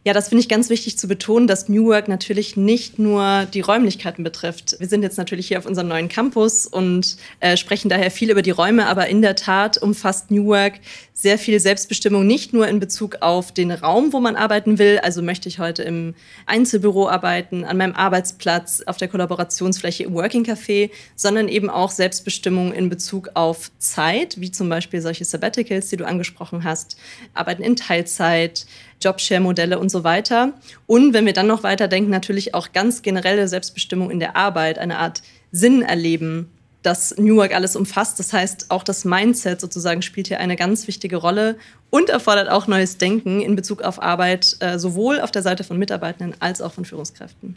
Ja, 0.05 0.13
das 0.13 0.31
finde 0.31 0.41
ich 0.41 0.49
ganz 0.49 0.69
wichtig 0.69 0.99
zu 0.99 1.07
betonen, 1.07 1.47
dass 1.47 1.69
New 1.69 1.87
Work 1.87 2.09
natürlich 2.09 2.57
nicht 2.57 2.99
nur 2.99 3.47
die 3.55 3.61
Räumlichkeiten 3.61 4.25
betrifft. 4.25 4.75
Wir 4.81 4.89
sind 4.89 5.05
jetzt 5.05 5.17
natürlich 5.17 5.47
hier 5.47 5.59
auf 5.59 5.67
unserem 5.67 5.87
neuen 5.87 6.09
Campus 6.09 6.67
und 6.67 7.17
äh, 7.39 7.57
sprechen 7.57 7.89
daher 7.89 8.11
viel 8.11 8.29
über 8.29 8.43
die 8.43 8.51
Räume, 8.51 8.87
aber 8.87 9.07
in 9.07 9.23
der 9.23 9.37
Tat 9.37 9.79
umfasst 9.79 10.33
New 10.33 10.47
Work 10.47 10.81
sehr 11.15 11.39
viel 11.39 11.61
Selbstbestimmung, 11.61 12.27
nicht 12.27 12.53
nur 12.53 12.67
in 12.67 12.81
Bezug 12.81 13.19
auf 13.21 13.53
den 13.53 13.71
Raum, 13.71 14.13
wo 14.13 14.19
man 14.19 14.35
arbeiten 14.35 14.81
will. 14.81 14.99
Also 15.05 15.23
möchte 15.23 15.49
ich 15.49 15.61
heute 15.61 15.85
im 15.85 16.15
Einzelbüro 16.47 17.09
arbeiten, 17.09 17.63
an 17.63 17.77
meinem 17.77 17.95
Arbeitsplatz, 17.95 18.83
auf 18.87 18.97
der 18.97 19.07
Kollaborationsfläche 19.07 20.03
im 20.03 20.15
Working 20.15 20.45
Café, 20.45 20.91
sondern 21.15 21.47
eben 21.47 21.71
auch 21.71 21.93
Selbstbestimmung 21.93 22.73
in 22.73 22.89
Bezug 22.89 23.31
auf 23.35 23.71
Zeit, 23.79 24.41
wie 24.41 24.51
zum 24.51 24.69
Beispiel 24.69 25.01
solche 25.01 25.25
Sabbaticals, 25.25 25.91
die 25.91 25.97
du 25.97 26.07
angesprochen 26.07 26.65
hast, 26.65 26.97
Arbeiten 27.35 27.63
in 27.63 27.77
Teilzeit, 27.77 28.67
Jobshare-Modelle 29.03 29.79
und 29.79 29.91
so 29.91 30.05
weiter. 30.05 30.53
Und 30.87 31.15
wenn 31.15 31.27
wir 31.27 31.33
dann 31.33 31.47
noch 31.47 31.63
weiterdenken, 31.63 32.11
natürlich 32.11 32.55
auch 32.55 32.73
ganz 32.73 33.03
generelle 33.03 33.49
Selbstbestimmung 33.49 34.11
in 34.11 34.21
der 34.21 34.37
Arbeit, 34.37 34.79
eine 34.79 34.99
Art 34.99 35.23
Sinn 35.51 35.83
erleben, 35.83 36.51
das 36.83 37.17
New 37.17 37.37
Work 37.37 37.55
alles 37.55 37.77
umfasst. 37.77 38.19
Das 38.19 38.33
heißt, 38.33 38.67
auch 38.71 38.83
das 38.83 39.05
Mindset 39.05 39.61
sozusagen 39.61 40.03
spielt 40.03 40.29
hier 40.29 40.41
eine 40.41 40.57
ganz 40.57 40.87
wichtige 40.89 41.17
Rolle 41.17 41.57
und 41.91 42.11
erfordert 42.11 42.49
auch 42.49 42.67
neues 42.67 42.99
Denken 42.99 43.41
in 43.41 43.57
Bezug 43.57 43.83
auf 43.83 44.03
Arbeit, 44.03 44.57
äh, 44.61 44.79
sowohl 44.79 45.21
auf 45.21 45.31
der 45.31 45.43
Seite 45.43 45.65
von 45.65 45.79
Mitarbeitenden 45.79 46.35
als 46.41 46.61
auch 46.61 46.73
von 46.73 46.85
Führungskräften. 46.85 47.57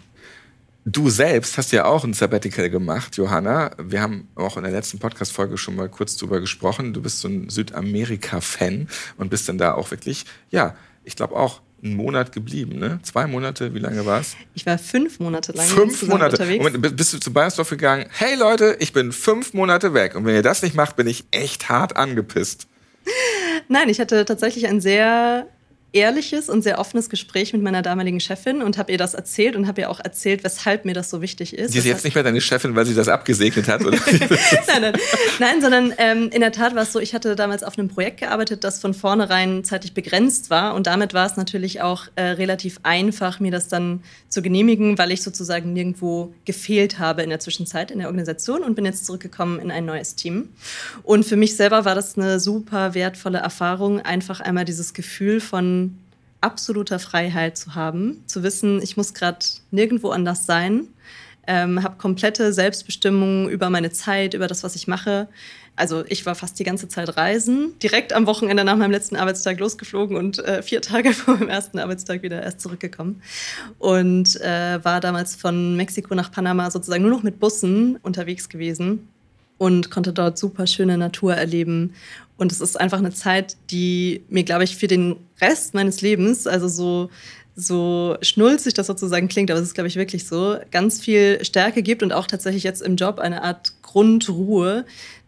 Du 0.88 1.10
selbst 1.10 1.58
hast 1.58 1.72
ja 1.72 1.86
auch 1.86 2.04
ein 2.04 2.13
Sabbatical 2.13 2.69
gemacht, 2.69 3.17
Johanna. 3.17 3.72
Wir 3.80 4.02
haben 4.02 4.28
auch 4.36 4.56
in 4.56 4.63
der 4.63 4.72
letzten 4.72 5.00
Podcast-Folge 5.00 5.58
schon 5.58 5.76
mal 5.76 5.89
kurz 5.89 6.15
drüber 6.15 6.39
gesprochen. 6.39 6.93
Du 6.93 7.02
bist 7.02 7.22
so 7.22 7.28
ein 7.28 7.50
Südamerika-Fan 7.50 8.88
und 9.17 9.30
bist 9.32 9.50
dann 9.50 9.58
da 9.58 9.74
auch 9.74 9.89
wirklich, 9.89 10.26
ja, 10.52 10.76
ich 11.06 11.15
glaube 11.15 11.36
auch 11.36 11.62
einen 11.84 11.96
Monat 11.96 12.32
geblieben, 12.32 12.80
ne? 12.80 13.00
Zwei 13.04 13.28
Monate, 13.28 13.74
wie 13.74 13.80
lange 13.80 14.06
war 14.06 14.20
es? 14.20 14.36
Ich 14.56 14.65
war 14.65 14.78
fünf 14.78 15.20
Monate 15.20 15.52
lang 15.52 15.68
fünf 15.68 16.04
Monate. 16.04 16.38
unterwegs. 16.38 16.63
Moment, 16.63 16.98
bist 16.98 17.13
du 17.13 17.20
zu 17.20 17.32
Bayersdorf 17.32 17.70
gegangen? 17.70 18.08
Hey 18.12 18.36
Leute, 18.36 18.78
ich 18.80 18.91
bin 18.91 19.12
fünf 19.12 19.54
Monate 19.54 19.94
weg. 19.94 20.15
Und 20.15 20.26
wenn 20.26 20.36
ihr 20.36 20.41
das 20.41 20.63
nicht 20.63 20.76
macht, 20.76 20.96
bin 20.96 21.08
ich 21.08 21.26
echt 21.32 21.70
hart 21.70 21.96
angepisst. 21.96 22.68
Nein, 23.68 23.89
ich 23.89 24.00
hatte 24.00 24.26
tatsächlich 24.26 24.68
ein 24.68 24.82
sehr 24.82 25.48
ehrliches 25.95 26.49
und 26.49 26.62
sehr 26.62 26.77
offenes 26.77 27.10
Gespräch 27.10 27.53
mit 27.53 27.62
meiner 27.62 27.81
damaligen 27.81 28.19
Chefin 28.19 28.62
und 28.62 28.77
habe 28.77 28.91
ihr 28.91 28.97
das 28.97 29.13
erzählt 29.13 29.55
und 29.55 29.65
habe 29.65 29.81
ihr 29.81 29.89
auch 29.89 30.01
erzählt, 30.01 30.43
weshalb 30.43 30.84
mir 30.84 30.93
das 30.93 31.10
so 31.10 31.21
wichtig 31.21 31.58
ist. 31.58 31.71
Sie 31.71 31.79
ist 31.79 31.86
jetzt 31.86 32.03
nicht 32.03 32.15
mehr 32.15 32.23
deine 32.23 32.41
Chefin, 32.41 32.75
weil 32.75 32.86
sie 32.86 32.93
das 32.93 33.08
abgesegnet 33.08 33.67
hat, 33.69 33.84
oder? 33.84 33.97
nein, 34.67 34.81
nein, 34.81 34.93
nein, 35.39 35.62
sondern 35.62 35.93
ähm, 35.97 36.29
in 36.34 36.41
der 36.41 36.51
Tat 36.51 36.75
war 36.75 36.84
es 36.84 36.91
so, 36.91 36.99
ich 36.99 37.15
hatte 37.15 37.36
damals 37.36 37.63
auf 37.63 37.79
einem 37.79 37.88
Projekt 37.88 38.19
gearbeitet, 38.19 38.65
das 38.65 38.81
von 38.81 38.93
vornherein 38.93 39.63
zeitlich 39.63 39.93
begrenzt 39.93 40.49
war 40.49 40.75
und 40.75 40.86
damit 40.86 41.13
war 41.13 41.25
es 41.25 41.38
natürlich 41.38 41.81
auch 41.81 42.08
äh, 42.15 42.23
relativ 42.23 42.79
einfach, 42.84 43.39
mir 43.39 43.51
das 43.51 43.69
dann 43.69 44.03
zu 44.27 44.41
genehmigen, 44.41 44.97
weil 44.97 45.12
ich 45.12 45.23
sozusagen 45.23 45.71
nirgendwo 45.71 46.34
gefehlt 46.43 46.99
habe 46.99 47.23
in 47.23 47.29
der 47.29 47.39
Zwischenzeit 47.39 47.89
in 47.89 47.99
der 47.99 48.08
Organisation 48.08 48.63
und 48.63 48.75
bin 48.75 48.84
jetzt 48.84 49.05
zurückgekommen 49.05 49.60
in 49.60 49.71
ein 49.71 49.86
neues 49.86 50.15
Team. 50.15 50.49
Und 51.03 51.25
für 51.25 51.38
mich 51.38 51.55
selber 51.55 51.86
war 51.86 51.95
das 51.95 52.17
eine 52.17 52.41
super 52.41 52.93
wertvolle 52.93 53.38
Erfahrung, 53.38 54.01
einfach 54.01 54.41
einmal 54.41 54.65
dieses 54.65 54.93
Gefühl 54.93 55.39
von 55.39 55.85
absoluter 56.45 56.99
Freiheit 56.99 57.58
zu 57.58 57.73
haben, 57.73 58.23
zu 58.27 58.43
wissen, 58.43 58.81
ich 58.81 58.97
muss 58.97 59.15
gerade 59.15 59.43
nirgendwo 59.71 60.12
anders 60.12 60.45
sein, 60.45 60.88
ähm, 61.47 61.84
habe 61.84 61.97
komplette 61.97 62.53
Selbstbestimmung 62.53 63.49
über 63.49 63.69
meine 63.69 63.91
Zeit, 63.91 64.36
über 64.36 64.47
das, 64.47 64.63
was 64.63 64.75
ich 64.75 64.88
mache. 64.88 65.27
Also 65.75 66.05
ich 66.08 66.25
war 66.25 66.36
fast 66.36 66.58
die 66.60 66.63
ganze 66.63 66.88
Zeit 66.88 67.17
reisen, 67.17 67.77
direkt 67.79 68.13
am 68.13 68.27
Wochenende 68.27 68.63
nach 68.63 68.77
meinem 68.77 68.91
letzten 68.91 69.15
Arbeitstag 69.15 69.60
losgeflogen 69.60 70.15
und 70.15 70.39
äh, 70.39 70.62
vier 70.62 70.81
Tage 70.84 71.13
vor 71.13 71.36
meinem 71.36 71.49
ersten 71.49 71.79
Arbeitstag 71.79 72.21
wieder 72.21 72.41
erst 72.41 72.62
zurückgekommen. 72.62 73.21
Und 73.79 74.39
äh, 74.41 74.84
war 74.84 75.01
damals 75.01 75.36
von 75.36 75.75
Mexiko 75.75 76.13
nach 76.15 76.31
Panama 76.31 76.69
sozusagen 76.69 77.01
nur 77.01 77.12
noch 77.12 77.23
mit 77.23 77.39
Bussen 77.39 77.97
unterwegs 78.03 78.49
gewesen 78.49 79.10
und 79.58 79.89
konnte 79.91 80.13
dort 80.13 80.38
super 80.38 80.68
schöne 80.68 80.98
Natur 80.98 81.34
erleben 81.34 81.94
und 82.38 82.52
es 82.52 82.62
ist 82.62 82.80
einfach 82.80 82.98
eine 82.98 83.12
Zeit, 83.12 83.56
die 83.72 84.24
mir, 84.30 84.44
glaube 84.44 84.63
ich, 84.63 84.76
für 84.76 84.88
den 84.88 85.15
Rest 85.39 85.74
meines 85.74 86.02
Lebens, 86.02 86.48
also 86.48 86.68
so, 86.68 87.10
so 87.56 88.18
schnulzig 88.22 88.74
das 88.74 88.88
sozusagen 88.88 89.30
klingt, 89.30 89.50
aber 89.50 89.60
es 89.60 89.68
ist, 89.68 89.74
glaube 89.74 89.88
ich, 89.88 89.96
wirklich 89.96 90.28
so, 90.28 90.58
ganz 90.72 91.00
viel 91.00 91.44
Stärke 91.46 91.82
gibt 91.82 92.04
und 92.04 92.12
auch 92.12 92.28
tatsächlich 92.28 92.63
jetzt 92.63 92.82
im 92.82 92.98
Job 92.98 93.20
eine 93.20 93.44
Art 93.44 93.74
Grundruhe, 93.82 94.86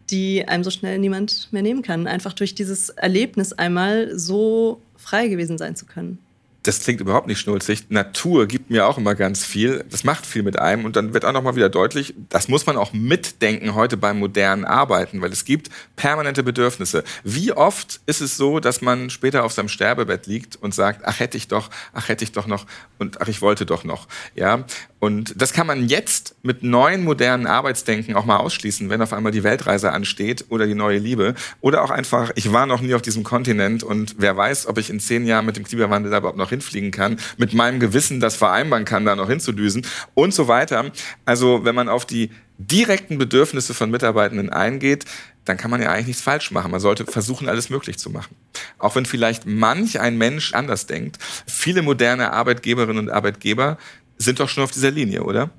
die 0.10 0.46
einem 0.48 0.64
so 0.64 0.70
schnell 0.70 1.00
niemand 1.00 1.52
mehr 1.52 1.62
nehmen 1.62 1.82
kann. 1.82 2.08
Einfach 2.08 2.34
durch 2.34 2.56
dieses 2.56 2.90
Erlebnis 2.90 3.54
einmal 3.54 4.18
so 4.18 4.82
frei 4.98 5.28
gewesen 5.28 5.58
sein 5.58 5.76
zu 5.76 5.86
können 5.86 6.20
das 6.68 6.82
klingt 6.82 7.00
überhaupt 7.00 7.28
nicht 7.28 7.40
schnulzig. 7.40 7.86
Natur 7.90 8.46
gibt 8.46 8.70
mir 8.70 8.88
auch 8.88 8.98
immer 8.98 9.16
ganz 9.16 9.46
viel. 9.46 9.86
Das 9.90 10.04
macht 10.04 10.26
viel 10.26 10.44
mit 10.44 10.60
einem. 10.60 10.84
Und 10.84 10.98
dann 10.98 11.14
wird 11.14 11.24
auch 11.24 11.32
nochmal 11.32 11.56
wieder 11.56 11.70
deutlich, 11.70 12.14
das 12.28 12.50
muss 12.50 12.66
man 12.66 12.76
auch 12.76 12.92
mitdenken 12.92 13.74
heute 13.74 13.96
beim 13.96 14.20
modernen 14.20 14.66
Arbeiten, 14.66 15.22
weil 15.22 15.32
es 15.32 15.46
gibt 15.46 15.70
permanente 15.96 16.44
Bedürfnisse. 16.44 17.06
Wie 17.24 17.54
oft 17.54 18.02
ist 18.06 18.20
es 18.20 18.36
so, 18.36 18.60
dass 18.60 18.82
man 18.82 19.10
später 19.10 19.46
auf 19.46 19.54
seinem 19.54 19.70
Sterbebett 19.70 20.28
liegt 20.28 20.58
und 20.58 20.76
sagt, 20.76 21.02
ach 21.06 21.22
hätte 21.22 21.38
ich 21.38 21.48
doch, 21.48 21.70
ach 21.94 22.10
hätte 22.10 22.26
ich 22.26 22.34
doch 22.34 22.48
noch 22.48 22.66
und 23.00 23.22
ach 23.22 23.30
ich 23.30 23.42
wollte 23.42 23.66
doch 23.66 23.86
noch. 23.86 24.08
Ja, 24.36 24.66
und 25.00 25.40
das 25.40 25.54
kann 25.54 25.68
man 25.68 25.88
jetzt 25.88 26.36
mit 26.42 26.64
neuen 26.64 27.04
modernen 27.04 27.46
Arbeitsdenken 27.46 28.16
auch 28.16 28.26
mal 28.26 28.38
ausschließen, 28.38 28.90
wenn 28.90 29.02
auf 29.02 29.14
einmal 29.14 29.32
die 29.32 29.44
Weltreise 29.44 29.92
ansteht 29.92 30.46
oder 30.50 30.66
die 30.66 30.74
neue 30.74 30.98
Liebe. 30.98 31.36
Oder 31.62 31.84
auch 31.84 31.92
einfach, 31.92 32.32
ich 32.34 32.52
war 32.52 32.66
noch 32.66 32.82
nie 32.82 32.96
auf 32.96 33.04
diesem 33.04 33.24
Kontinent 33.24 33.84
und 33.84 34.16
wer 34.18 34.36
weiß, 34.36 34.66
ob 34.66 34.80
ich 34.80 34.90
in 34.90 35.00
zehn 35.00 35.28
Jahren 35.28 35.46
mit 35.46 35.56
dem 35.56 35.66
Klimawandel 35.66 36.12
da 36.12 36.18
überhaupt 36.18 36.38
noch 36.38 36.50
hinfliegen 36.50 36.90
kann, 36.90 37.20
mit 37.38 37.54
meinem 37.54 37.80
Gewissen 37.80 38.20
das 38.20 38.36
vereinbaren 38.36 38.86
kann, 38.86 39.06
da 39.06 39.16
noch 39.16 39.30
hinzudüsen 39.30 39.86
und 40.16 40.34
so 40.34 40.48
weiter. 40.48 40.92
Also 41.26 41.64
wenn 41.64 41.76
man 41.76 41.90
auf 41.90 42.06
die 42.06 42.32
direkten 42.58 43.20
Bedürfnisse 43.20 43.76
von 43.76 43.92
Mitarbeitenden 43.92 44.50
eingeht, 44.50 45.06
dann 45.46 45.58
kann 45.58 45.72
man 45.72 45.82
ja 45.82 45.92
eigentlich 45.92 46.08
nichts 46.08 46.24
falsch 46.24 46.52
machen. 46.52 46.72
Man 46.72 46.80
sollte 46.80 47.06
versuchen, 47.06 47.48
alles 47.48 47.70
möglich 47.70 48.00
zu 48.00 48.10
machen. 48.10 48.36
Auch 48.80 48.96
wenn 48.96 49.06
vielleicht 49.06 49.46
manch 49.46 50.00
ein 50.00 50.18
Mensch 50.18 50.54
anders 50.54 50.88
denkt. 50.88 51.20
Viele 51.46 51.84
moderne 51.84 52.34
Arbeitgeberinnen 52.34 52.98
und 52.98 53.10
Arbeitgeber 53.10 53.78
sind 54.18 54.40
doch 54.40 54.50
schon 54.50 54.64
auf 54.64 54.72
dieser 54.72 54.92
Linie, 54.92 55.24
oder? 55.24 55.50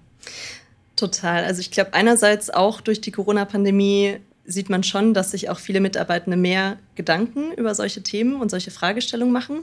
Total. 0.96 1.44
Also 1.44 1.60
ich 1.60 1.70
glaube, 1.70 1.94
einerseits 1.94 2.50
auch 2.50 2.80
durch 2.80 3.00
die 3.00 3.12
Corona-Pandemie 3.12 4.16
sieht 4.44 4.70
man 4.70 4.82
schon, 4.82 5.14
dass 5.14 5.30
sich 5.30 5.50
auch 5.50 5.58
viele 5.58 5.80
Mitarbeitende 5.80 6.36
mehr 6.36 6.78
Gedanken 6.94 7.52
über 7.52 7.74
solche 7.74 8.02
Themen 8.02 8.40
und 8.40 8.50
solche 8.50 8.70
Fragestellungen 8.70 9.32
machen. 9.32 9.60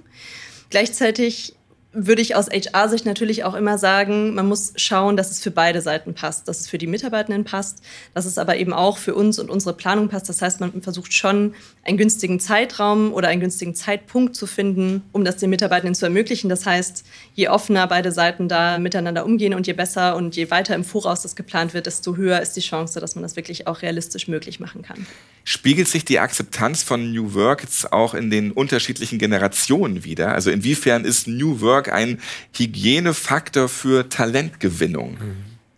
Gleichzeitig 0.69 1.55
würde 1.95 2.21
ich 2.21 2.35
aus 2.35 2.49
HR-Sicht 2.49 3.05
natürlich 3.05 3.45
auch 3.45 3.53
immer 3.53 3.77
sagen, 3.77 4.35
man 4.35 4.47
muss 4.47 4.73
schauen, 4.75 5.15
dass 5.15 5.31
es 5.31 5.39
für 5.39 5.51
beide 5.51 5.81
Seiten 5.81 6.13
passt, 6.13 6.47
dass 6.47 6.59
es 6.59 6.67
für 6.67 6.77
die 6.77 6.87
Mitarbeitenden 6.87 7.45
passt, 7.45 7.81
dass 8.13 8.25
es 8.25 8.37
aber 8.37 8.57
eben 8.57 8.73
auch 8.73 8.97
für 8.97 9.15
uns 9.15 9.39
und 9.39 9.49
unsere 9.49 9.73
Planung 9.73 10.09
passt. 10.09 10.27
Das 10.27 10.41
heißt, 10.41 10.59
man 10.59 10.81
versucht 10.81 11.13
schon, 11.13 11.55
einen 11.85 11.97
günstigen 11.97 12.39
Zeitraum 12.39 13.13
oder 13.13 13.27
einen 13.27 13.41
günstigen 13.41 13.75
Zeitpunkt 13.75 14.35
zu 14.35 14.47
finden, 14.47 15.03
um 15.11 15.23
das 15.23 15.37
den 15.37 15.51
Mitarbeitenden 15.51 15.93
zu 15.93 16.05
ermöglichen. 16.05 16.49
Das 16.49 16.65
heißt, 16.65 17.05
je 17.35 17.47
offener 17.47 17.85
beide 17.87 18.11
Seiten 18.11 18.49
da 18.49 18.79
miteinander 18.79 19.23
umgehen 19.23 19.53
und 19.53 19.67
je 19.67 19.73
besser 19.73 20.15
und 20.15 20.35
je 20.35 20.49
weiter 20.49 20.73
im 20.73 20.83
Voraus 20.83 21.21
das 21.21 21.35
geplant 21.35 21.75
wird, 21.75 21.85
desto 21.85 22.15
höher 22.15 22.41
ist 22.41 22.53
die 22.53 22.61
Chance, 22.61 22.99
dass 22.99 23.15
man 23.15 23.21
das 23.21 23.35
wirklich 23.35 23.67
auch 23.67 23.83
realistisch 23.83 24.27
möglich 24.27 24.59
machen 24.59 24.81
kann. 24.81 25.05
Spiegelt 25.43 25.87
sich 25.87 26.03
die 26.03 26.17
Akzeptanz 26.19 26.81
von 26.81 27.13
New 27.13 27.35
Work 27.35 27.61
jetzt 27.61 27.93
auch 27.93 28.15
in 28.15 28.31
den 28.31 28.51
unterschiedlichen 28.51 29.19
Generationen 29.19 30.03
wieder? 30.03 30.33
Also 30.33 30.49
inwiefern 30.49 31.05
ist 31.05 31.27
New 31.27 31.61
Work 31.61 31.93
ein 31.93 32.19
Hygienefaktor 32.57 33.69
für 33.69 34.09
Talentgewinnung? 34.09 35.17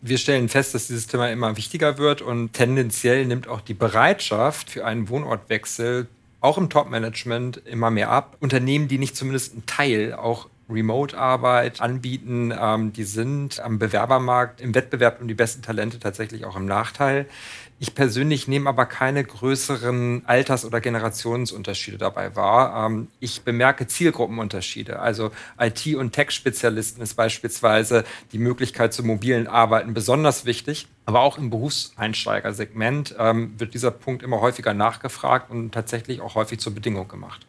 Wir 0.01 0.17
stellen 0.17 0.47
fest, 0.47 0.75
dass 0.75 0.87
dieses 0.87 1.07
Thema 1.07 1.29
immer 1.31 1.57
wichtiger 1.57 1.97
wird 1.97 2.21
und 2.21 2.53
tendenziell 2.53 3.25
nimmt 3.25 3.47
auch 3.47 3.61
die 3.61 3.73
Bereitschaft 3.73 4.69
für 4.69 4.85
einen 4.85 5.09
Wohnortwechsel 5.09 6.07
auch 6.39 6.57
im 6.57 6.69
Top-Management 6.69 7.57
immer 7.65 7.89
mehr 7.89 8.11
ab. 8.11 8.37
Unternehmen, 8.39 8.87
die 8.87 8.99
nicht 8.99 9.15
zumindest 9.15 9.53
einen 9.53 9.65
Teil 9.65 10.13
auch 10.13 10.47
Remote-Arbeit 10.69 11.81
anbieten, 11.81 12.53
ähm, 12.59 12.93
die 12.93 13.03
sind 13.03 13.59
am 13.59 13.79
Bewerbermarkt 13.79 14.61
im 14.61 14.75
Wettbewerb 14.75 15.21
um 15.21 15.27
die 15.27 15.33
besten 15.33 15.61
Talente 15.61 15.99
tatsächlich 15.99 16.45
auch 16.45 16.55
im 16.55 16.65
Nachteil. 16.65 17.27
Ich 17.79 17.93
persönlich 17.93 18.47
nehme 18.47 18.69
aber 18.69 18.87
keine 18.87 19.23
größeren 19.23 20.23
Alters- 20.25 20.65
oder 20.65 20.81
Generationsunterschiede 20.81 21.99
dabei 21.99 22.35
wahr. 22.35 22.87
Ähm, 22.87 23.07
ich 23.19 23.43
bemerke 23.43 23.85
Zielgruppenunterschiede. 23.85 24.99
Also 24.99 25.31
IT- 25.59 25.95
und 25.95 26.11
Tech-Spezialisten 26.11 27.03
ist 27.03 27.13
beispielsweise 27.13 28.03
die 28.31 28.39
Möglichkeit 28.39 28.93
zum 28.93 29.07
mobilen 29.07 29.47
Arbeiten 29.47 29.93
besonders 29.93 30.45
wichtig. 30.45 30.87
Aber 31.05 31.19
auch 31.19 31.37
im 31.37 31.51
Berufseinsteigersegment 31.51 33.15
ähm, 33.19 33.53
wird 33.59 33.75
dieser 33.75 33.91
Punkt 33.91 34.23
immer 34.23 34.41
häufiger 34.41 34.73
nachgefragt 34.73 35.51
und 35.51 35.71
tatsächlich 35.71 36.19
auch 36.19 36.33
häufig 36.33 36.59
zur 36.59 36.73
Bedingung 36.73 37.07
gemacht. 37.07 37.45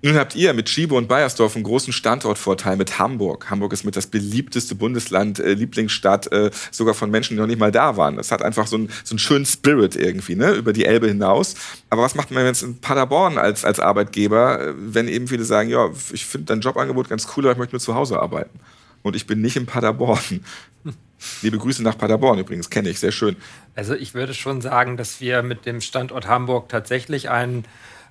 Nun 0.00 0.14
habt 0.14 0.36
ihr 0.36 0.52
mit 0.54 0.68
Schiebe 0.68 0.94
und 0.94 1.08
Bayersdorf 1.08 1.56
einen 1.56 1.64
großen 1.64 1.92
Standortvorteil 1.92 2.76
mit 2.76 3.00
Hamburg. 3.00 3.50
Hamburg 3.50 3.72
ist 3.72 3.82
mit 3.82 3.96
das 3.96 4.06
beliebteste 4.06 4.76
Bundesland, 4.76 5.40
äh, 5.40 5.54
Lieblingsstadt, 5.54 6.30
äh, 6.30 6.52
sogar 6.70 6.94
von 6.94 7.10
Menschen, 7.10 7.34
die 7.34 7.40
noch 7.40 7.48
nicht 7.48 7.58
mal 7.58 7.72
da 7.72 7.96
waren. 7.96 8.16
Das 8.16 8.30
hat 8.30 8.42
einfach 8.42 8.68
so, 8.68 8.78
ein, 8.78 8.90
so 9.02 9.14
einen 9.14 9.18
schönen 9.18 9.44
Spirit 9.44 9.96
irgendwie, 9.96 10.36
ne, 10.36 10.52
über 10.52 10.72
die 10.72 10.84
Elbe 10.84 11.08
hinaus. 11.08 11.56
Aber 11.90 12.02
was 12.02 12.14
macht 12.14 12.30
man 12.30 12.46
jetzt 12.46 12.62
in 12.62 12.80
Paderborn 12.80 13.38
als, 13.38 13.64
als 13.64 13.80
Arbeitgeber, 13.80 14.68
äh, 14.68 14.74
wenn 14.76 15.08
eben 15.08 15.26
viele 15.26 15.44
sagen, 15.44 15.68
ja, 15.68 15.90
ich 16.12 16.24
finde 16.26 16.46
dein 16.46 16.60
Jobangebot 16.60 17.08
ganz 17.08 17.26
cool, 17.36 17.46
aber 17.46 17.52
ich 17.54 17.58
möchte 17.58 17.74
nur 17.74 17.80
zu 17.80 17.96
Hause 17.96 18.20
arbeiten. 18.20 18.60
Und 19.02 19.16
ich 19.16 19.26
bin 19.26 19.40
nicht 19.40 19.56
in 19.56 19.66
Paderborn. 19.66 20.44
Liebe 21.42 21.58
Grüße 21.58 21.82
nach 21.82 21.98
Paderborn 21.98 22.38
übrigens, 22.38 22.70
kenne 22.70 22.88
ich, 22.88 23.00
sehr 23.00 23.10
schön. 23.10 23.34
Also 23.74 23.94
ich 23.94 24.14
würde 24.14 24.32
schon 24.32 24.60
sagen, 24.60 24.96
dass 24.96 25.20
wir 25.20 25.42
mit 25.42 25.66
dem 25.66 25.80
Standort 25.80 26.28
Hamburg 26.28 26.68
tatsächlich 26.68 27.30
einen 27.30 27.64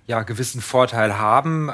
ja, 0.07 0.23
gewissen 0.23 0.61
Vorteil 0.61 1.19
haben, 1.19 1.69
äh, 1.69 1.73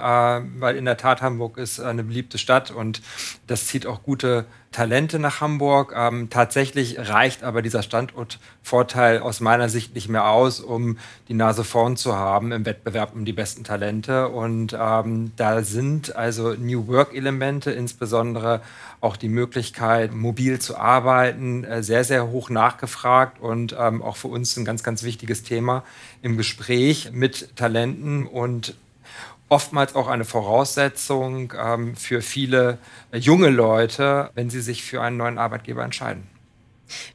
weil 0.59 0.75
in 0.75 0.85
der 0.85 0.97
Tat 0.97 1.21
Hamburg 1.21 1.57
ist 1.57 1.79
eine 1.79 2.03
beliebte 2.03 2.37
Stadt 2.37 2.71
und 2.71 3.01
das 3.47 3.67
zieht 3.67 3.85
auch 3.85 4.03
gute 4.03 4.45
Talente 4.73 5.19
nach 5.19 5.39
Hamburg. 5.39 5.93
Ähm, 5.95 6.29
tatsächlich 6.29 6.97
reicht 6.99 7.43
aber 7.43 7.61
dieser 7.61 7.83
Standortvorteil 7.83 9.19
aus 9.19 9.39
meiner 9.39 9.69
Sicht 9.69 9.95
nicht 9.95 10.09
mehr 10.09 10.27
aus, 10.27 10.59
um 10.59 10.97
die 11.29 11.33
Nase 11.33 11.63
vorn 11.63 11.95
zu 11.95 12.15
haben 12.15 12.51
im 12.51 12.65
Wettbewerb 12.65 13.13
um 13.13 13.23
die 13.23 13.31
besten 13.31 13.63
Talente. 13.63 14.27
Und 14.27 14.75
ähm, 14.77 15.31
da 15.37 15.61
sind 15.61 16.15
also 16.15 16.53
New 16.55 16.87
Work-Elemente, 16.87 17.71
insbesondere 17.71 18.61
auch 18.99 19.15
die 19.15 19.29
Möglichkeit, 19.29 20.13
mobil 20.13 20.59
zu 20.59 20.77
arbeiten, 20.77 21.63
äh, 21.63 21.83
sehr, 21.83 22.03
sehr 22.03 22.27
hoch 22.27 22.49
nachgefragt 22.49 23.39
und 23.39 23.75
ähm, 23.79 24.01
auch 24.01 24.17
für 24.17 24.27
uns 24.27 24.57
ein 24.57 24.65
ganz, 24.65 24.83
ganz 24.83 25.03
wichtiges 25.03 25.43
Thema 25.43 25.83
im 26.21 26.35
Gespräch 26.35 27.11
mit 27.13 27.55
Talenten 27.55 28.25
und 28.25 28.75
oftmals 29.49 29.95
auch 29.95 30.07
eine 30.07 30.25
Voraussetzung 30.25 31.53
ähm, 31.59 31.95
für 31.95 32.21
viele 32.21 32.77
äh, 33.11 33.17
junge 33.17 33.49
Leute, 33.49 34.29
wenn 34.35 34.49
sie 34.49 34.61
sich 34.61 34.83
für 34.83 35.01
einen 35.01 35.17
neuen 35.17 35.37
Arbeitgeber 35.37 35.83
entscheiden. 35.83 36.27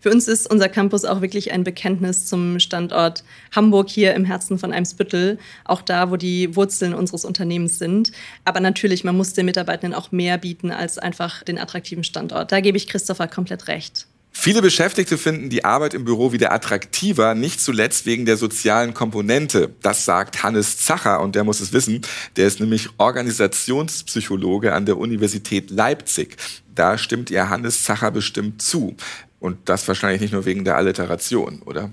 Für 0.01 0.11
uns 0.11 0.29
ist 0.29 0.51
unser 0.51 0.69
Campus 0.69 1.05
auch 1.05 1.21
wirklich 1.21 1.53
ein 1.53 1.65
Bekenntnis 1.65 2.27
zum 2.27 2.59
Standort 2.59 3.25
Hamburg 3.55 3.89
hier 3.89 4.15
im 4.15 4.25
Herzen 4.25 4.59
von 4.59 4.73
Eimsbüttel, 4.73 5.39
auch 5.65 5.83
da, 5.83 6.11
wo 6.11 6.17
die 6.17 6.57
Wurzeln 6.57 6.95
unseres 6.95 7.25
Unternehmens 7.25 7.79
sind. 7.79 8.13
Aber 8.45 8.61
natürlich, 8.61 9.05
man 9.05 9.17
muss 9.17 9.35
den 9.35 9.47
Mitarbeitenden 9.47 9.99
auch 9.99 10.11
mehr 10.11 10.39
bieten 10.39 10.71
als 10.71 10.99
einfach 10.99 11.43
den 11.43 11.59
attraktiven 11.59 12.05
Standort. 12.05 12.51
Da 12.51 12.61
gebe 12.61 12.77
ich 12.77 12.89
Christopher 12.89 13.29
komplett 13.29 13.69
recht. 13.69 14.07
Viele 14.31 14.63
Beschäftigte 14.63 15.19
finden 15.19 15.51
die 15.51 15.65
Arbeit 15.65 15.95
im 15.95 16.05
Büro 16.05 16.33
wieder 16.33 16.53
attraktiver, 16.53 17.35
nicht 17.35 17.61
zuletzt 17.61 18.07
wegen 18.07 18.25
der 18.25 18.37
sozialen 18.37 18.95
Komponente. 18.95 19.75
Das 19.83 20.05
sagt 20.05 20.43
Hannes 20.43 20.79
Zacher 20.79 21.21
und 21.21 21.35
der 21.35 21.45
muss 21.45 21.61
es 21.61 21.73
wissen. 21.73 22.03
Der 22.37 22.47
ist 22.47 22.61
nämlich 22.61 22.89
Organisationspsychologe 22.99 24.73
an 24.73 24.87
der 24.87 24.99
Universität 24.99 25.71
Leipzig. 25.71 26.37
Da 26.75 26.99
stimmt 26.99 27.31
ihr 27.31 27.49
Hannes 27.49 27.83
Zacher 27.83 28.11
bestimmt 28.11 28.63
zu. 28.63 28.97
Und 29.41 29.69
das 29.69 29.87
wahrscheinlich 29.89 30.21
nicht 30.21 30.33
nur 30.33 30.45
wegen 30.45 30.65
der 30.65 30.77
Alliteration, 30.77 31.63
oder? 31.65 31.91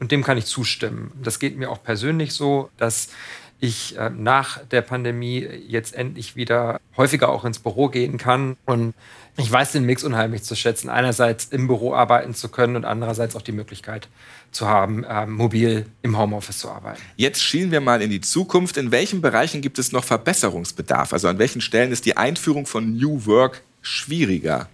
Und 0.00 0.12
dem 0.12 0.22
kann 0.22 0.38
ich 0.38 0.46
zustimmen. 0.46 1.12
Das 1.22 1.38
geht 1.38 1.56
mir 1.56 1.70
auch 1.70 1.82
persönlich 1.82 2.32
so, 2.32 2.70
dass 2.76 3.08
ich 3.60 3.96
äh, 3.98 4.10
nach 4.10 4.64
der 4.66 4.82
Pandemie 4.82 5.40
jetzt 5.66 5.94
endlich 5.94 6.36
wieder 6.36 6.80
häufiger 6.96 7.28
auch 7.28 7.44
ins 7.44 7.58
Büro 7.58 7.88
gehen 7.88 8.18
kann. 8.18 8.56
Und 8.64 8.94
ich 9.36 9.50
weiß 9.50 9.72
den 9.72 9.84
Mix 9.84 10.04
unheimlich 10.04 10.42
zu 10.42 10.54
schätzen. 10.54 10.88
Einerseits 10.88 11.46
im 11.46 11.66
Büro 11.66 11.92
arbeiten 11.94 12.34
zu 12.34 12.48
können 12.48 12.76
und 12.76 12.84
andererseits 12.84 13.34
auch 13.36 13.42
die 13.42 13.52
Möglichkeit 13.52 14.08
zu 14.52 14.68
haben, 14.68 15.04
äh, 15.04 15.26
mobil 15.26 15.86
im 16.02 16.16
Homeoffice 16.16 16.58
zu 16.58 16.70
arbeiten. 16.70 17.00
Jetzt 17.16 17.42
schielen 17.42 17.70
wir 17.70 17.80
mal 17.80 18.00
in 18.00 18.10
die 18.10 18.20
Zukunft. 18.20 18.76
In 18.76 18.90
welchen 18.90 19.20
Bereichen 19.20 19.60
gibt 19.60 19.78
es 19.78 19.92
noch 19.92 20.04
Verbesserungsbedarf? 20.04 21.12
Also 21.12 21.28
an 21.28 21.38
welchen 21.38 21.60
Stellen 21.60 21.92
ist 21.92 22.06
die 22.06 22.16
Einführung 22.16 22.66
von 22.66 22.96
New 22.96 23.26
Work 23.26 23.62
schwieriger? 23.82 24.68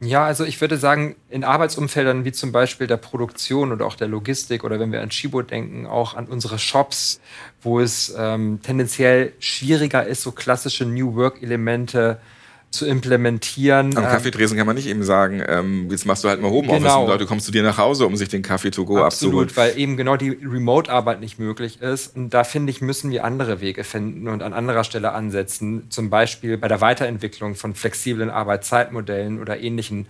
Ja, 0.00 0.26
also 0.26 0.44
ich 0.44 0.60
würde 0.60 0.76
sagen, 0.76 1.16
in 1.30 1.42
Arbeitsumfeldern 1.42 2.26
wie 2.26 2.32
zum 2.32 2.52
Beispiel 2.52 2.86
der 2.86 2.98
Produktion 2.98 3.72
oder 3.72 3.86
auch 3.86 3.94
der 3.94 4.08
Logistik 4.08 4.62
oder 4.62 4.78
wenn 4.78 4.92
wir 4.92 5.00
an 5.00 5.08
Chibo 5.08 5.40
denken, 5.40 5.86
auch 5.86 6.12
an 6.14 6.26
unsere 6.26 6.58
Shops, 6.58 7.18
wo 7.62 7.80
es 7.80 8.14
ähm, 8.18 8.60
tendenziell 8.62 9.32
schwieriger 9.38 10.06
ist, 10.06 10.20
so 10.20 10.32
klassische 10.32 10.84
New 10.84 11.14
Work-Elemente 11.14 12.20
zu 12.70 12.86
implementieren. 12.86 13.96
Am 13.96 14.04
ähm, 14.04 14.10
Kaffeetresen 14.10 14.56
kann 14.56 14.66
man 14.66 14.76
nicht 14.76 14.86
eben 14.86 15.02
sagen, 15.02 15.42
ähm, 15.46 15.90
jetzt 15.90 16.04
machst 16.04 16.24
du 16.24 16.28
halt 16.28 16.40
mal 16.42 16.50
Homeoffice 16.50 16.82
genau. 16.82 17.02
und 17.02 17.08
Leute 17.08 17.26
kommen 17.26 17.40
zu 17.40 17.50
dir 17.50 17.62
nach 17.62 17.78
Hause, 17.78 18.06
um 18.06 18.16
sich 18.16 18.28
den 18.28 18.42
Kaffee 18.42 18.70
to 18.70 18.84
go 18.84 18.98
abzuholen. 19.02 19.48
Absolut, 19.48 19.56
weil 19.56 19.78
eben 19.78 19.96
genau 19.96 20.16
die 20.16 20.30
Remote-Arbeit 20.30 21.20
nicht 21.20 21.38
möglich 21.38 21.80
ist. 21.80 22.16
Und 22.16 22.30
da 22.30 22.44
finde 22.44 22.70
ich, 22.70 22.80
müssen 22.80 23.10
wir 23.10 23.24
andere 23.24 23.60
Wege 23.60 23.84
finden 23.84 24.28
und 24.28 24.42
an 24.42 24.52
anderer 24.52 24.84
Stelle 24.84 25.12
ansetzen. 25.12 25.90
Zum 25.90 26.10
Beispiel 26.10 26.58
bei 26.58 26.68
der 26.68 26.80
Weiterentwicklung 26.80 27.54
von 27.54 27.74
flexiblen 27.74 28.30
Arbeitszeitmodellen 28.30 29.40
oder 29.40 29.58
ähnlichen 29.58 30.06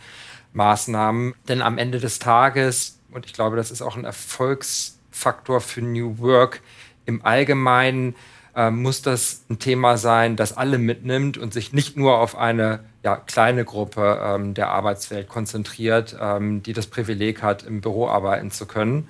Maßnahmen. 0.52 1.34
Denn 1.48 1.62
am 1.62 1.78
Ende 1.78 2.00
des 2.00 2.18
Tages, 2.18 2.98
und 3.12 3.26
ich 3.26 3.32
glaube, 3.32 3.56
das 3.56 3.70
ist 3.70 3.82
auch 3.82 3.96
ein 3.96 4.04
Erfolgsfaktor 4.04 5.60
für 5.60 5.82
New 5.82 6.18
Work 6.18 6.62
im 7.04 7.24
Allgemeinen, 7.24 8.16
äh, 8.56 8.70
muss 8.70 9.02
das 9.02 9.44
ein 9.50 9.58
Thema 9.58 9.98
sein, 9.98 10.34
das 10.34 10.56
alle 10.56 10.78
mitnimmt 10.78 11.38
und 11.38 11.52
sich 11.52 11.72
nicht 11.72 11.96
nur 11.96 12.18
auf 12.18 12.36
eine 12.36 12.80
ja, 13.02 13.16
kleine 13.16 13.64
Gruppe 13.64 14.20
ähm, 14.24 14.54
der 14.54 14.70
Arbeitswelt 14.70 15.28
konzentriert, 15.28 16.16
ähm, 16.20 16.62
die 16.62 16.72
das 16.72 16.86
Privileg 16.86 17.42
hat, 17.42 17.62
im 17.62 17.80
Büro 17.82 18.08
arbeiten 18.08 18.50
zu 18.50 18.66
können. 18.66 19.08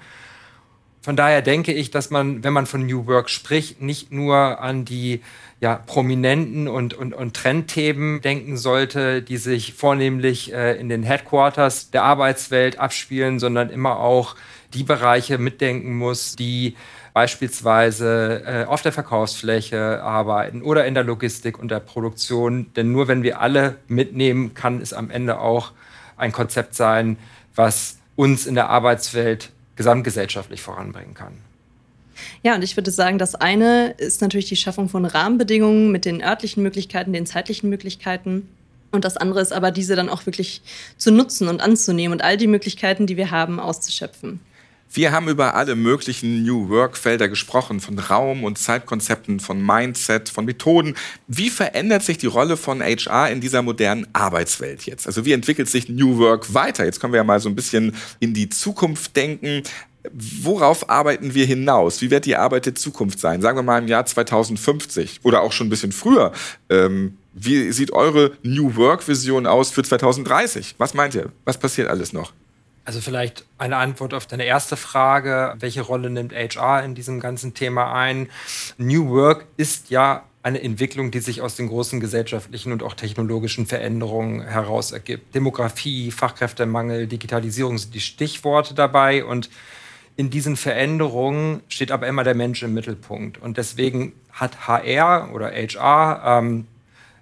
Von 1.00 1.14
daher 1.14 1.40
denke 1.40 1.72
ich, 1.72 1.92
dass 1.92 2.10
man, 2.10 2.42
wenn 2.42 2.52
man 2.52 2.66
von 2.66 2.84
New 2.84 3.06
Work 3.06 3.30
spricht, 3.30 3.80
nicht 3.80 4.10
nur 4.10 4.60
an 4.60 4.84
die 4.84 5.22
ja, 5.60 5.76
prominenten 5.76 6.66
und, 6.66 6.94
und, 6.94 7.14
und 7.14 7.34
Trendthemen 7.34 8.20
denken 8.20 8.56
sollte, 8.56 9.22
die 9.22 9.36
sich 9.36 9.74
vornehmlich 9.74 10.52
äh, 10.52 10.72
in 10.72 10.88
den 10.88 11.04
Headquarters 11.04 11.92
der 11.92 12.02
Arbeitswelt 12.02 12.80
abspielen, 12.80 13.38
sondern 13.38 13.70
immer 13.70 14.00
auch 14.00 14.34
die 14.74 14.82
Bereiche 14.82 15.38
mitdenken 15.38 15.96
muss, 15.96 16.34
die 16.34 16.74
beispielsweise 17.16 18.42
äh, 18.44 18.64
auf 18.66 18.82
der 18.82 18.92
Verkaufsfläche 18.92 20.02
arbeiten 20.02 20.60
oder 20.60 20.84
in 20.84 20.92
der 20.92 21.02
Logistik 21.02 21.58
und 21.58 21.70
der 21.70 21.80
Produktion. 21.80 22.74
Denn 22.74 22.92
nur 22.92 23.08
wenn 23.08 23.22
wir 23.22 23.40
alle 23.40 23.76
mitnehmen, 23.88 24.52
kann 24.52 24.82
es 24.82 24.92
am 24.92 25.08
Ende 25.08 25.40
auch 25.40 25.72
ein 26.18 26.30
Konzept 26.30 26.74
sein, 26.74 27.16
was 27.54 27.96
uns 28.16 28.46
in 28.46 28.54
der 28.54 28.68
Arbeitswelt 28.68 29.48
gesamtgesellschaftlich 29.76 30.60
voranbringen 30.60 31.14
kann. 31.14 31.32
Ja, 32.42 32.54
und 32.54 32.62
ich 32.62 32.76
würde 32.76 32.90
sagen, 32.90 33.16
das 33.16 33.34
eine 33.34 33.92
ist 33.92 34.20
natürlich 34.20 34.50
die 34.50 34.56
Schaffung 34.56 34.90
von 34.90 35.06
Rahmenbedingungen 35.06 35.90
mit 35.90 36.04
den 36.04 36.22
örtlichen 36.22 36.62
Möglichkeiten, 36.62 37.14
den 37.14 37.24
zeitlichen 37.24 37.70
Möglichkeiten. 37.70 38.46
Und 38.92 39.06
das 39.06 39.16
andere 39.16 39.40
ist 39.40 39.54
aber, 39.54 39.70
diese 39.70 39.96
dann 39.96 40.10
auch 40.10 40.26
wirklich 40.26 40.60
zu 40.98 41.10
nutzen 41.10 41.48
und 41.48 41.62
anzunehmen 41.62 42.12
und 42.12 42.22
all 42.22 42.36
die 42.36 42.46
Möglichkeiten, 42.46 43.06
die 43.06 43.16
wir 43.16 43.30
haben, 43.30 43.58
auszuschöpfen. 43.58 44.40
Wir 44.92 45.12
haben 45.12 45.28
über 45.28 45.54
alle 45.54 45.74
möglichen 45.74 46.44
New 46.44 46.68
Work-Felder 46.68 47.28
gesprochen, 47.28 47.80
von 47.80 47.98
Raum- 47.98 48.44
und 48.44 48.56
Zeitkonzepten, 48.56 49.40
von 49.40 49.64
Mindset, 49.64 50.28
von 50.28 50.44
Methoden. 50.44 50.94
Wie 51.26 51.50
verändert 51.50 52.02
sich 52.02 52.18
die 52.18 52.26
Rolle 52.26 52.56
von 52.56 52.80
HR 52.80 53.30
in 53.30 53.40
dieser 53.40 53.62
modernen 53.62 54.06
Arbeitswelt 54.12 54.86
jetzt? 54.86 55.06
Also 55.06 55.24
wie 55.24 55.32
entwickelt 55.32 55.68
sich 55.68 55.88
New 55.88 56.18
Work 56.18 56.54
weiter? 56.54 56.84
Jetzt 56.84 57.00
können 57.00 57.12
wir 57.12 57.18
ja 57.18 57.24
mal 57.24 57.40
so 57.40 57.48
ein 57.48 57.56
bisschen 57.56 57.94
in 58.20 58.32
die 58.32 58.48
Zukunft 58.48 59.16
denken. 59.16 59.62
Worauf 60.12 60.88
arbeiten 60.88 61.34
wir 61.34 61.46
hinaus? 61.46 62.00
Wie 62.00 62.10
wird 62.10 62.24
die 62.24 62.36
Arbeit 62.36 62.66
der 62.66 62.74
Zukunft 62.76 63.18
sein? 63.18 63.42
Sagen 63.42 63.58
wir 63.58 63.64
mal 63.64 63.82
im 63.82 63.88
Jahr 63.88 64.06
2050 64.06 65.20
oder 65.24 65.42
auch 65.42 65.52
schon 65.52 65.66
ein 65.66 65.70
bisschen 65.70 65.92
früher. 65.92 66.32
Ähm, 66.70 67.18
wie 67.34 67.70
sieht 67.72 67.92
eure 67.92 68.32
New 68.42 68.76
Work-Vision 68.76 69.46
aus 69.46 69.70
für 69.70 69.82
2030? 69.82 70.76
Was 70.78 70.94
meint 70.94 71.14
ihr? 71.14 71.32
Was 71.44 71.58
passiert 71.58 71.88
alles 71.88 72.12
noch? 72.12 72.32
Also 72.86 73.00
vielleicht 73.00 73.44
eine 73.58 73.78
Antwort 73.78 74.14
auf 74.14 74.26
deine 74.26 74.44
erste 74.44 74.76
Frage. 74.76 75.54
Welche 75.58 75.82
Rolle 75.82 76.08
nimmt 76.08 76.32
HR 76.32 76.84
in 76.84 76.94
diesem 76.94 77.18
ganzen 77.18 77.52
Thema 77.52 77.92
ein? 77.92 78.28
New 78.78 79.10
Work 79.10 79.46
ist 79.56 79.90
ja 79.90 80.22
eine 80.44 80.62
Entwicklung, 80.62 81.10
die 81.10 81.18
sich 81.18 81.42
aus 81.42 81.56
den 81.56 81.66
großen 81.66 81.98
gesellschaftlichen 81.98 82.70
und 82.70 82.84
auch 82.84 82.94
technologischen 82.94 83.66
Veränderungen 83.66 84.42
heraus 84.42 84.92
ergibt. 84.92 85.34
Demografie, 85.34 86.12
Fachkräftemangel, 86.12 87.08
Digitalisierung 87.08 87.76
sind 87.76 87.92
die 87.92 88.00
Stichworte 88.00 88.72
dabei 88.72 89.24
und 89.24 89.50
in 90.14 90.30
diesen 90.30 90.56
Veränderungen 90.56 91.62
steht 91.68 91.90
aber 91.90 92.06
immer 92.06 92.22
der 92.22 92.36
Mensch 92.36 92.62
im 92.62 92.72
Mittelpunkt. 92.72 93.36
Und 93.38 93.56
deswegen 93.56 94.12
hat 94.30 94.68
HR 94.68 95.30
oder 95.34 95.50
HR 95.50 96.38
ähm, 96.38 96.68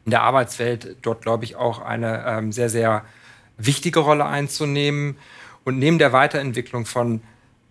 in 0.05 0.11
der 0.11 0.21
Arbeitswelt 0.25 0.97
dort, 1.01 1.23
glaube 1.23 1.45
ich, 1.45 1.57
auch 1.57 1.81
eine 1.81 2.23
ähm, 2.27 2.53
sehr, 2.53 2.69
sehr 2.69 3.07
wichtige 3.57 4.01
Rolle 4.01 4.27
einzunehmen. 4.27 5.17
Und 5.65 5.79
neben 5.79 5.99
der 5.99 6.13
Weiterentwicklung 6.13 6.87
von 6.87 7.23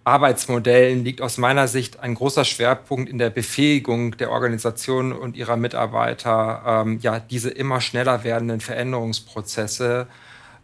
Arbeitsmodellen 0.04 1.04
liegt 1.04 1.22
aus 1.22 1.38
meiner 1.38 1.68
Sicht 1.68 2.00
ein 2.00 2.16
großer 2.16 2.44
Schwerpunkt 2.44 3.10
in 3.10 3.18
der 3.18 3.30
Befähigung 3.30 4.18
der 4.18 4.32
Organisation 4.32 5.14
und 5.14 5.38
ihrer 5.38 5.56
Mitarbeiter, 5.56 6.84
ähm, 6.86 7.00
ja, 7.02 7.20
diese 7.20 7.50
immer 7.50 7.80
schneller 7.80 8.24
werdenden 8.24 8.60
Veränderungsprozesse 8.60 10.08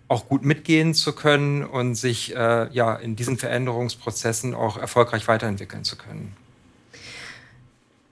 auch 0.10 0.28
gut 0.28 0.44
mitgehen 0.44 0.94
zu 0.94 1.14
können 1.14 1.64
und 1.64 1.96
sich 1.96 2.36
äh, 2.36 2.68
ja, 2.74 2.96
in 2.96 3.16
diesen 3.16 3.38
Veränderungsprozessen 3.38 4.56
auch 4.56 4.78
erfolgreich 4.78 5.28
weiterentwickeln 5.28 5.84
zu 5.84 5.96
können. 5.96 6.36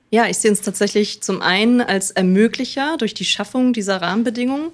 Ja, 0.10 0.28
ich 0.28 0.38
sehe 0.38 0.52
uns 0.52 0.62
tatsächlich 0.62 1.22
zum 1.22 1.42
einen 1.42 1.82
als 1.82 2.12
Ermöglicher 2.12 2.96
durch 2.98 3.14
die 3.14 3.26
Schaffung 3.26 3.74
dieser 3.74 4.02
Rahmenbedingungen 4.02 4.72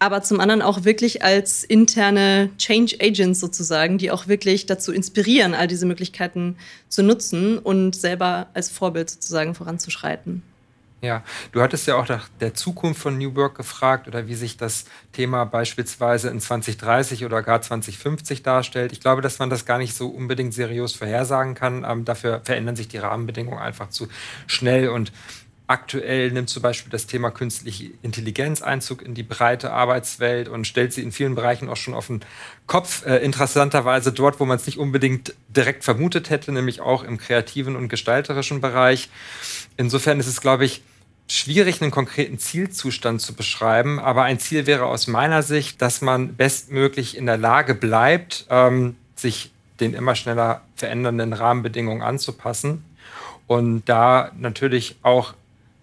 aber 0.00 0.22
zum 0.22 0.40
anderen 0.40 0.62
auch 0.62 0.84
wirklich 0.84 1.22
als 1.22 1.62
interne 1.62 2.50
Change 2.58 2.96
Agents 3.00 3.38
sozusagen, 3.38 3.98
die 3.98 4.10
auch 4.10 4.26
wirklich 4.26 4.66
dazu 4.66 4.92
inspirieren, 4.92 5.54
all 5.54 5.68
diese 5.68 5.86
Möglichkeiten 5.86 6.56
zu 6.88 7.02
nutzen 7.02 7.58
und 7.58 7.94
selber 7.94 8.48
als 8.54 8.70
Vorbild 8.70 9.10
sozusagen 9.10 9.54
voranzuschreiten. 9.54 10.42
Ja, 11.02 11.24
du 11.52 11.62
hattest 11.62 11.86
ja 11.86 11.96
auch 11.96 12.06
nach 12.08 12.28
der 12.40 12.52
Zukunft 12.52 13.00
von 13.00 13.16
New 13.16 13.34
Work 13.34 13.56
gefragt 13.56 14.06
oder 14.06 14.26
wie 14.26 14.34
sich 14.34 14.58
das 14.58 14.84
Thema 15.12 15.44
beispielsweise 15.44 16.28
in 16.28 16.40
2030 16.40 17.24
oder 17.24 17.42
gar 17.42 17.62
2050 17.62 18.42
darstellt. 18.42 18.92
Ich 18.92 19.00
glaube, 19.00 19.22
dass 19.22 19.38
man 19.38 19.48
das 19.48 19.64
gar 19.64 19.78
nicht 19.78 19.94
so 19.94 20.08
unbedingt 20.08 20.52
seriös 20.52 20.92
vorhersagen 20.92 21.54
kann. 21.54 22.04
Dafür 22.04 22.42
verändern 22.44 22.76
sich 22.76 22.88
die 22.88 22.98
Rahmenbedingungen 22.98 23.58
einfach 23.58 23.88
zu 23.88 24.08
schnell 24.46 24.90
und 24.90 25.10
Aktuell 25.70 26.32
nimmt 26.32 26.48
zum 26.48 26.62
Beispiel 26.62 26.90
das 26.90 27.06
Thema 27.06 27.30
künstliche 27.30 27.92
Intelligenz 28.02 28.60
Einzug 28.60 29.02
in 29.02 29.14
die 29.14 29.22
breite 29.22 29.70
Arbeitswelt 29.72 30.48
und 30.48 30.66
stellt 30.66 30.92
sie 30.92 31.00
in 31.00 31.12
vielen 31.12 31.36
Bereichen 31.36 31.68
auch 31.68 31.76
schon 31.76 31.94
auf 31.94 32.08
den 32.08 32.22
Kopf. 32.66 33.06
Äh, 33.06 33.18
interessanterweise 33.18 34.10
dort, 34.10 34.40
wo 34.40 34.46
man 34.46 34.56
es 34.56 34.66
nicht 34.66 34.78
unbedingt 34.78 35.32
direkt 35.46 35.84
vermutet 35.84 36.28
hätte, 36.28 36.50
nämlich 36.50 36.80
auch 36.80 37.04
im 37.04 37.18
kreativen 37.18 37.76
und 37.76 37.88
gestalterischen 37.88 38.60
Bereich. 38.60 39.10
Insofern 39.76 40.18
ist 40.18 40.26
es, 40.26 40.40
glaube 40.40 40.64
ich, 40.64 40.82
schwierig, 41.28 41.80
einen 41.80 41.92
konkreten 41.92 42.40
Zielzustand 42.40 43.20
zu 43.20 43.34
beschreiben. 43.34 44.00
Aber 44.00 44.24
ein 44.24 44.40
Ziel 44.40 44.66
wäre 44.66 44.86
aus 44.86 45.06
meiner 45.06 45.44
Sicht, 45.44 45.80
dass 45.80 46.00
man 46.00 46.34
bestmöglich 46.34 47.16
in 47.16 47.26
der 47.26 47.38
Lage 47.38 47.76
bleibt, 47.76 48.44
ähm, 48.50 48.96
sich 49.14 49.52
den 49.78 49.94
immer 49.94 50.16
schneller 50.16 50.62
verändernden 50.74 51.32
Rahmenbedingungen 51.32 52.02
anzupassen 52.02 52.84
und 53.50 53.84
da 53.88 54.30
natürlich 54.36 54.96
auch 55.02 55.34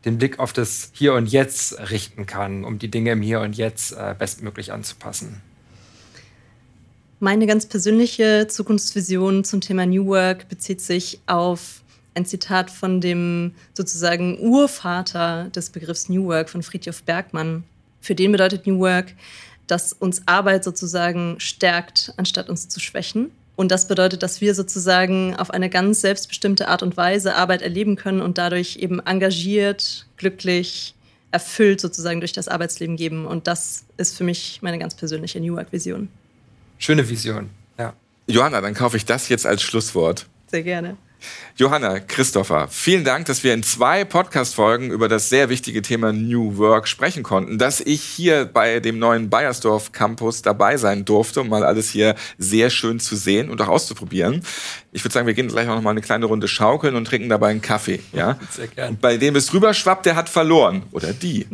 den 0.08 0.18
Blick 0.18 0.40
auf 0.40 0.54
das 0.54 0.90
Hier 0.94 1.14
und 1.14 1.28
Jetzt 1.28 1.78
richten 1.92 2.26
kann, 2.26 2.64
um 2.64 2.80
die 2.80 2.90
Dinge 2.90 3.12
im 3.12 3.22
Hier 3.22 3.42
und 3.42 3.56
Jetzt 3.56 3.92
äh, 3.92 4.16
bestmöglich 4.18 4.72
anzupassen. 4.72 5.42
Meine 7.20 7.46
ganz 7.48 7.66
persönliche 7.66 8.48
Zukunftsvision 8.48 9.44
zum 9.44 9.60
Thema 9.60 9.86
New 9.86 10.06
Work 10.08 10.50
bezieht 10.50 10.82
sich 10.82 11.20
auf 11.26 11.82
ein 12.16 12.26
Zitat 12.26 12.72
von 12.72 13.02
dem 13.02 13.54
sozusagen 13.74 14.40
Urvater 14.40 15.50
des 15.50 15.70
Begriffs 15.70 16.10
New 16.10 16.26
Work 16.26 16.50
von 16.50 16.64
Friedhof 16.64 17.04
Bergmann. 17.04 17.64
Für 18.02 18.16
den 18.16 18.32
bedeutet 18.32 18.66
New 18.66 18.80
Work, 18.80 19.14
dass 19.68 19.94
uns 19.94 20.24
Arbeit 20.28 20.64
sozusagen 20.64 21.40
stärkt, 21.40 22.14
anstatt 22.18 22.50
uns 22.50 22.70
zu 22.70 22.80
schwächen. 22.80 23.32
Und 23.58 23.72
das 23.72 23.88
bedeutet, 23.88 24.22
dass 24.22 24.40
wir 24.40 24.54
sozusagen 24.54 25.36
auf 25.36 25.50
eine 25.50 25.70
ganz 25.70 26.02
selbstbestimmte 26.02 26.68
Art 26.68 26.84
und 26.84 26.96
Weise 26.96 27.36
Arbeit 27.36 27.64
erleben 27.64 27.96
können 27.96 28.22
und 28.22 28.38
dadurch 28.38 28.78
eben 28.78 29.00
engagiert, 29.00 30.06
glücklich, 30.16 30.94
erfüllt 31.32 31.82
sozusagen 31.82 32.22
durch 32.22 32.34
das 32.34 32.48
Arbeitsleben 32.48 32.98
geben. 32.98 33.26
Und 33.26 33.48
das 33.48 33.86
ist 33.98 34.16
für 34.16 34.24
mich 34.24 34.60
meine 34.62 34.78
ganz 34.78 34.94
persönliche 34.94 35.40
New 35.40 35.56
Work-Vision. 35.56 36.08
Schöne 36.78 37.10
Vision, 37.10 37.50
ja. 37.80 37.94
Johanna, 38.28 38.62
dann 38.62 38.76
kaufe 38.76 38.96
ich 38.96 39.06
das 39.06 39.28
jetzt 39.28 39.48
als 39.48 39.64
Schlusswort. 39.64 40.28
Sehr 40.46 40.62
gerne. 40.62 40.96
Johanna, 41.56 42.00
Christopher, 42.00 42.68
vielen 42.70 43.04
Dank, 43.04 43.26
dass 43.26 43.44
wir 43.44 43.54
in 43.54 43.64
zwei 43.64 44.06
Podcast-Folgen 44.06 44.92
über 44.92 45.08
das 45.08 45.30
sehr 45.30 45.50
wichtige 45.50 45.82
Thema 45.82 46.14
New 46.14 46.58
Work 46.58 46.88
sprechen 46.88 47.24
konnten, 47.24 47.58
dass 47.58 47.82
ich 47.82 48.02
hier 48.02 48.46
bei 48.46 48.80
dem 48.80 49.00
neuen 49.00 49.30
Bayersdorf 49.30 49.92
Campus 49.92 50.44
dabei 50.44 50.78
sein 50.78 51.06
durfte, 51.06 51.42
um 51.42 51.50
mal 51.50 51.64
alles 51.64 51.90
hier 51.90 52.16
sehr 52.38 52.70
schön 52.70 53.00
zu 53.00 53.16
sehen 53.16 53.50
und 53.50 53.62
auch 53.62 53.70
auszuprobieren. 53.70 54.44
Ich 54.92 55.04
würde 55.04 55.14
sagen, 55.14 55.28
wir 55.28 55.34
gehen 55.34 55.48
gleich 55.48 55.68
auch 55.68 55.76
noch 55.76 55.82
mal 55.82 55.92
eine 55.92 56.02
kleine 56.02 56.28
Runde 56.28 56.48
schaukeln 56.48 56.96
und 56.96 57.06
trinken 57.06 57.30
dabei 57.30 57.50
einen 57.50 57.62
Kaffee, 57.62 58.02
ja? 58.14 58.38
Sehr 58.52 58.68
gern. 58.68 58.98
Bei 59.00 59.18
dem 59.18 59.36
es 59.36 59.48
drüber 59.48 59.74
schwappt, 59.74 60.06
der 60.06 60.16
hat 60.16 60.30
verloren. 60.30 60.84
Oder 60.92 61.14
die. 61.14 61.48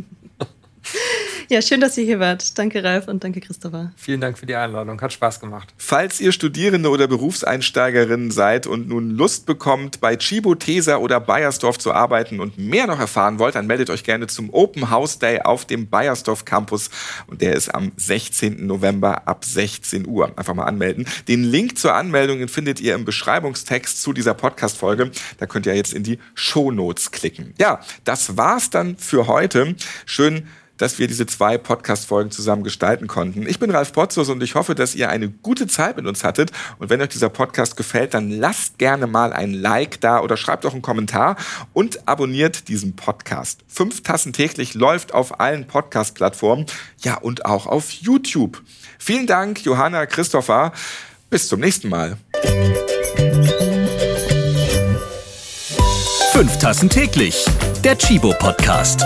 Ja, 1.49 1.61
schön, 1.61 1.81
dass 1.81 1.97
ihr 1.97 2.05
hier 2.05 2.19
wart. 2.19 2.57
Danke, 2.57 2.83
Ralf, 2.83 3.07
und 3.07 3.23
danke, 3.23 3.41
Christopher. 3.41 3.91
Vielen 3.95 4.21
Dank 4.21 4.37
für 4.37 4.45
die 4.45 4.55
Einladung. 4.55 5.01
Hat 5.01 5.11
Spaß 5.11 5.39
gemacht. 5.39 5.73
Falls 5.77 6.21
ihr 6.21 6.31
Studierende 6.31 6.89
oder 6.89 7.07
Berufseinsteigerinnen 7.07 8.31
seid 8.31 8.67
und 8.67 8.87
nun 8.87 9.11
Lust 9.11 9.45
bekommt, 9.45 9.99
bei 9.99 10.15
Chibo, 10.15 10.55
Tesa 10.55 10.97
oder 10.97 11.19
Bayersdorf 11.19 11.77
zu 11.77 11.93
arbeiten 11.93 12.39
und 12.39 12.57
mehr 12.57 12.87
noch 12.87 12.99
erfahren 12.99 13.39
wollt, 13.39 13.55
dann 13.55 13.67
meldet 13.67 13.89
euch 13.89 14.03
gerne 14.03 14.27
zum 14.27 14.49
Open 14.53 14.89
House 14.89 15.19
Day 15.19 15.41
auf 15.41 15.65
dem 15.65 15.89
Bayersdorf 15.89 16.45
Campus. 16.45 16.89
Und 17.27 17.41
der 17.41 17.53
ist 17.53 17.73
am 17.73 17.91
16. 17.97 18.65
November 18.65 19.27
ab 19.27 19.43
16 19.43 20.07
Uhr. 20.07 20.31
Einfach 20.37 20.53
mal 20.53 20.65
anmelden. 20.65 21.07
Den 21.27 21.43
Link 21.43 21.77
zur 21.77 21.93
Anmeldung 21.93 22.47
findet 22.47 22.79
ihr 22.79 22.95
im 22.95 23.05
Beschreibungstext 23.05 24.01
zu 24.01 24.13
dieser 24.13 24.33
Podcast-Folge. 24.33 25.11
Da 25.37 25.45
könnt 25.45 25.65
ihr 25.65 25.75
jetzt 25.75 25.93
in 25.93 26.03
die 26.03 26.19
Show 26.35 26.71
Notes 26.71 27.11
klicken. 27.11 27.53
Ja, 27.57 27.81
das 28.03 28.37
war's 28.37 28.69
dann 28.69 28.97
für 28.97 29.27
heute. 29.27 29.75
Schön, 30.05 30.47
dass 30.83 30.99
wir 30.99 31.07
diese 31.07 31.25
zwei 31.25 31.57
Podcast-Folgen 31.57 32.29
zusammen 32.29 32.65
gestalten 32.65 33.07
konnten. 33.07 33.47
Ich 33.47 33.57
bin 33.57 33.71
Ralf 33.71 33.93
Potzus 33.93 34.27
und 34.27 34.43
ich 34.43 34.55
hoffe, 34.55 34.75
dass 34.75 34.95
ihr 34.95 35.09
eine 35.09 35.29
gute 35.29 35.65
Zeit 35.65 35.95
mit 35.95 36.05
uns 36.05 36.25
hattet. 36.25 36.51
Und 36.77 36.89
wenn 36.89 37.01
euch 37.01 37.07
dieser 37.07 37.29
Podcast 37.29 37.77
gefällt, 37.77 38.13
dann 38.13 38.29
lasst 38.29 38.79
gerne 38.79 39.07
mal 39.07 39.31
ein 39.31 39.53
Like 39.53 40.01
da 40.01 40.19
oder 40.19 40.35
schreibt 40.35 40.65
auch 40.65 40.73
einen 40.73 40.81
Kommentar 40.81 41.37
und 41.71 42.05
abonniert 42.05 42.67
diesen 42.67 42.97
Podcast. 42.97 43.61
Fünf 43.65 44.03
Tassen 44.03 44.33
täglich 44.33 44.73
läuft 44.73 45.13
auf 45.13 45.39
allen 45.39 45.67
Podcast-Plattformen, 45.67 46.65
ja 46.99 47.15
und 47.15 47.45
auch 47.45 47.65
auf 47.65 47.89
YouTube. 47.89 48.61
Vielen 48.99 49.25
Dank, 49.25 49.63
Johanna, 49.63 50.05
Christopher. 50.05 50.73
Bis 51.29 51.47
zum 51.47 51.61
nächsten 51.61 51.87
Mal. 51.87 52.17
Fünf 56.33 56.59
Tassen 56.59 56.89
täglich. 56.89 57.45
Der 57.85 57.97
Chibo 57.97 58.33
Podcast. 58.37 59.05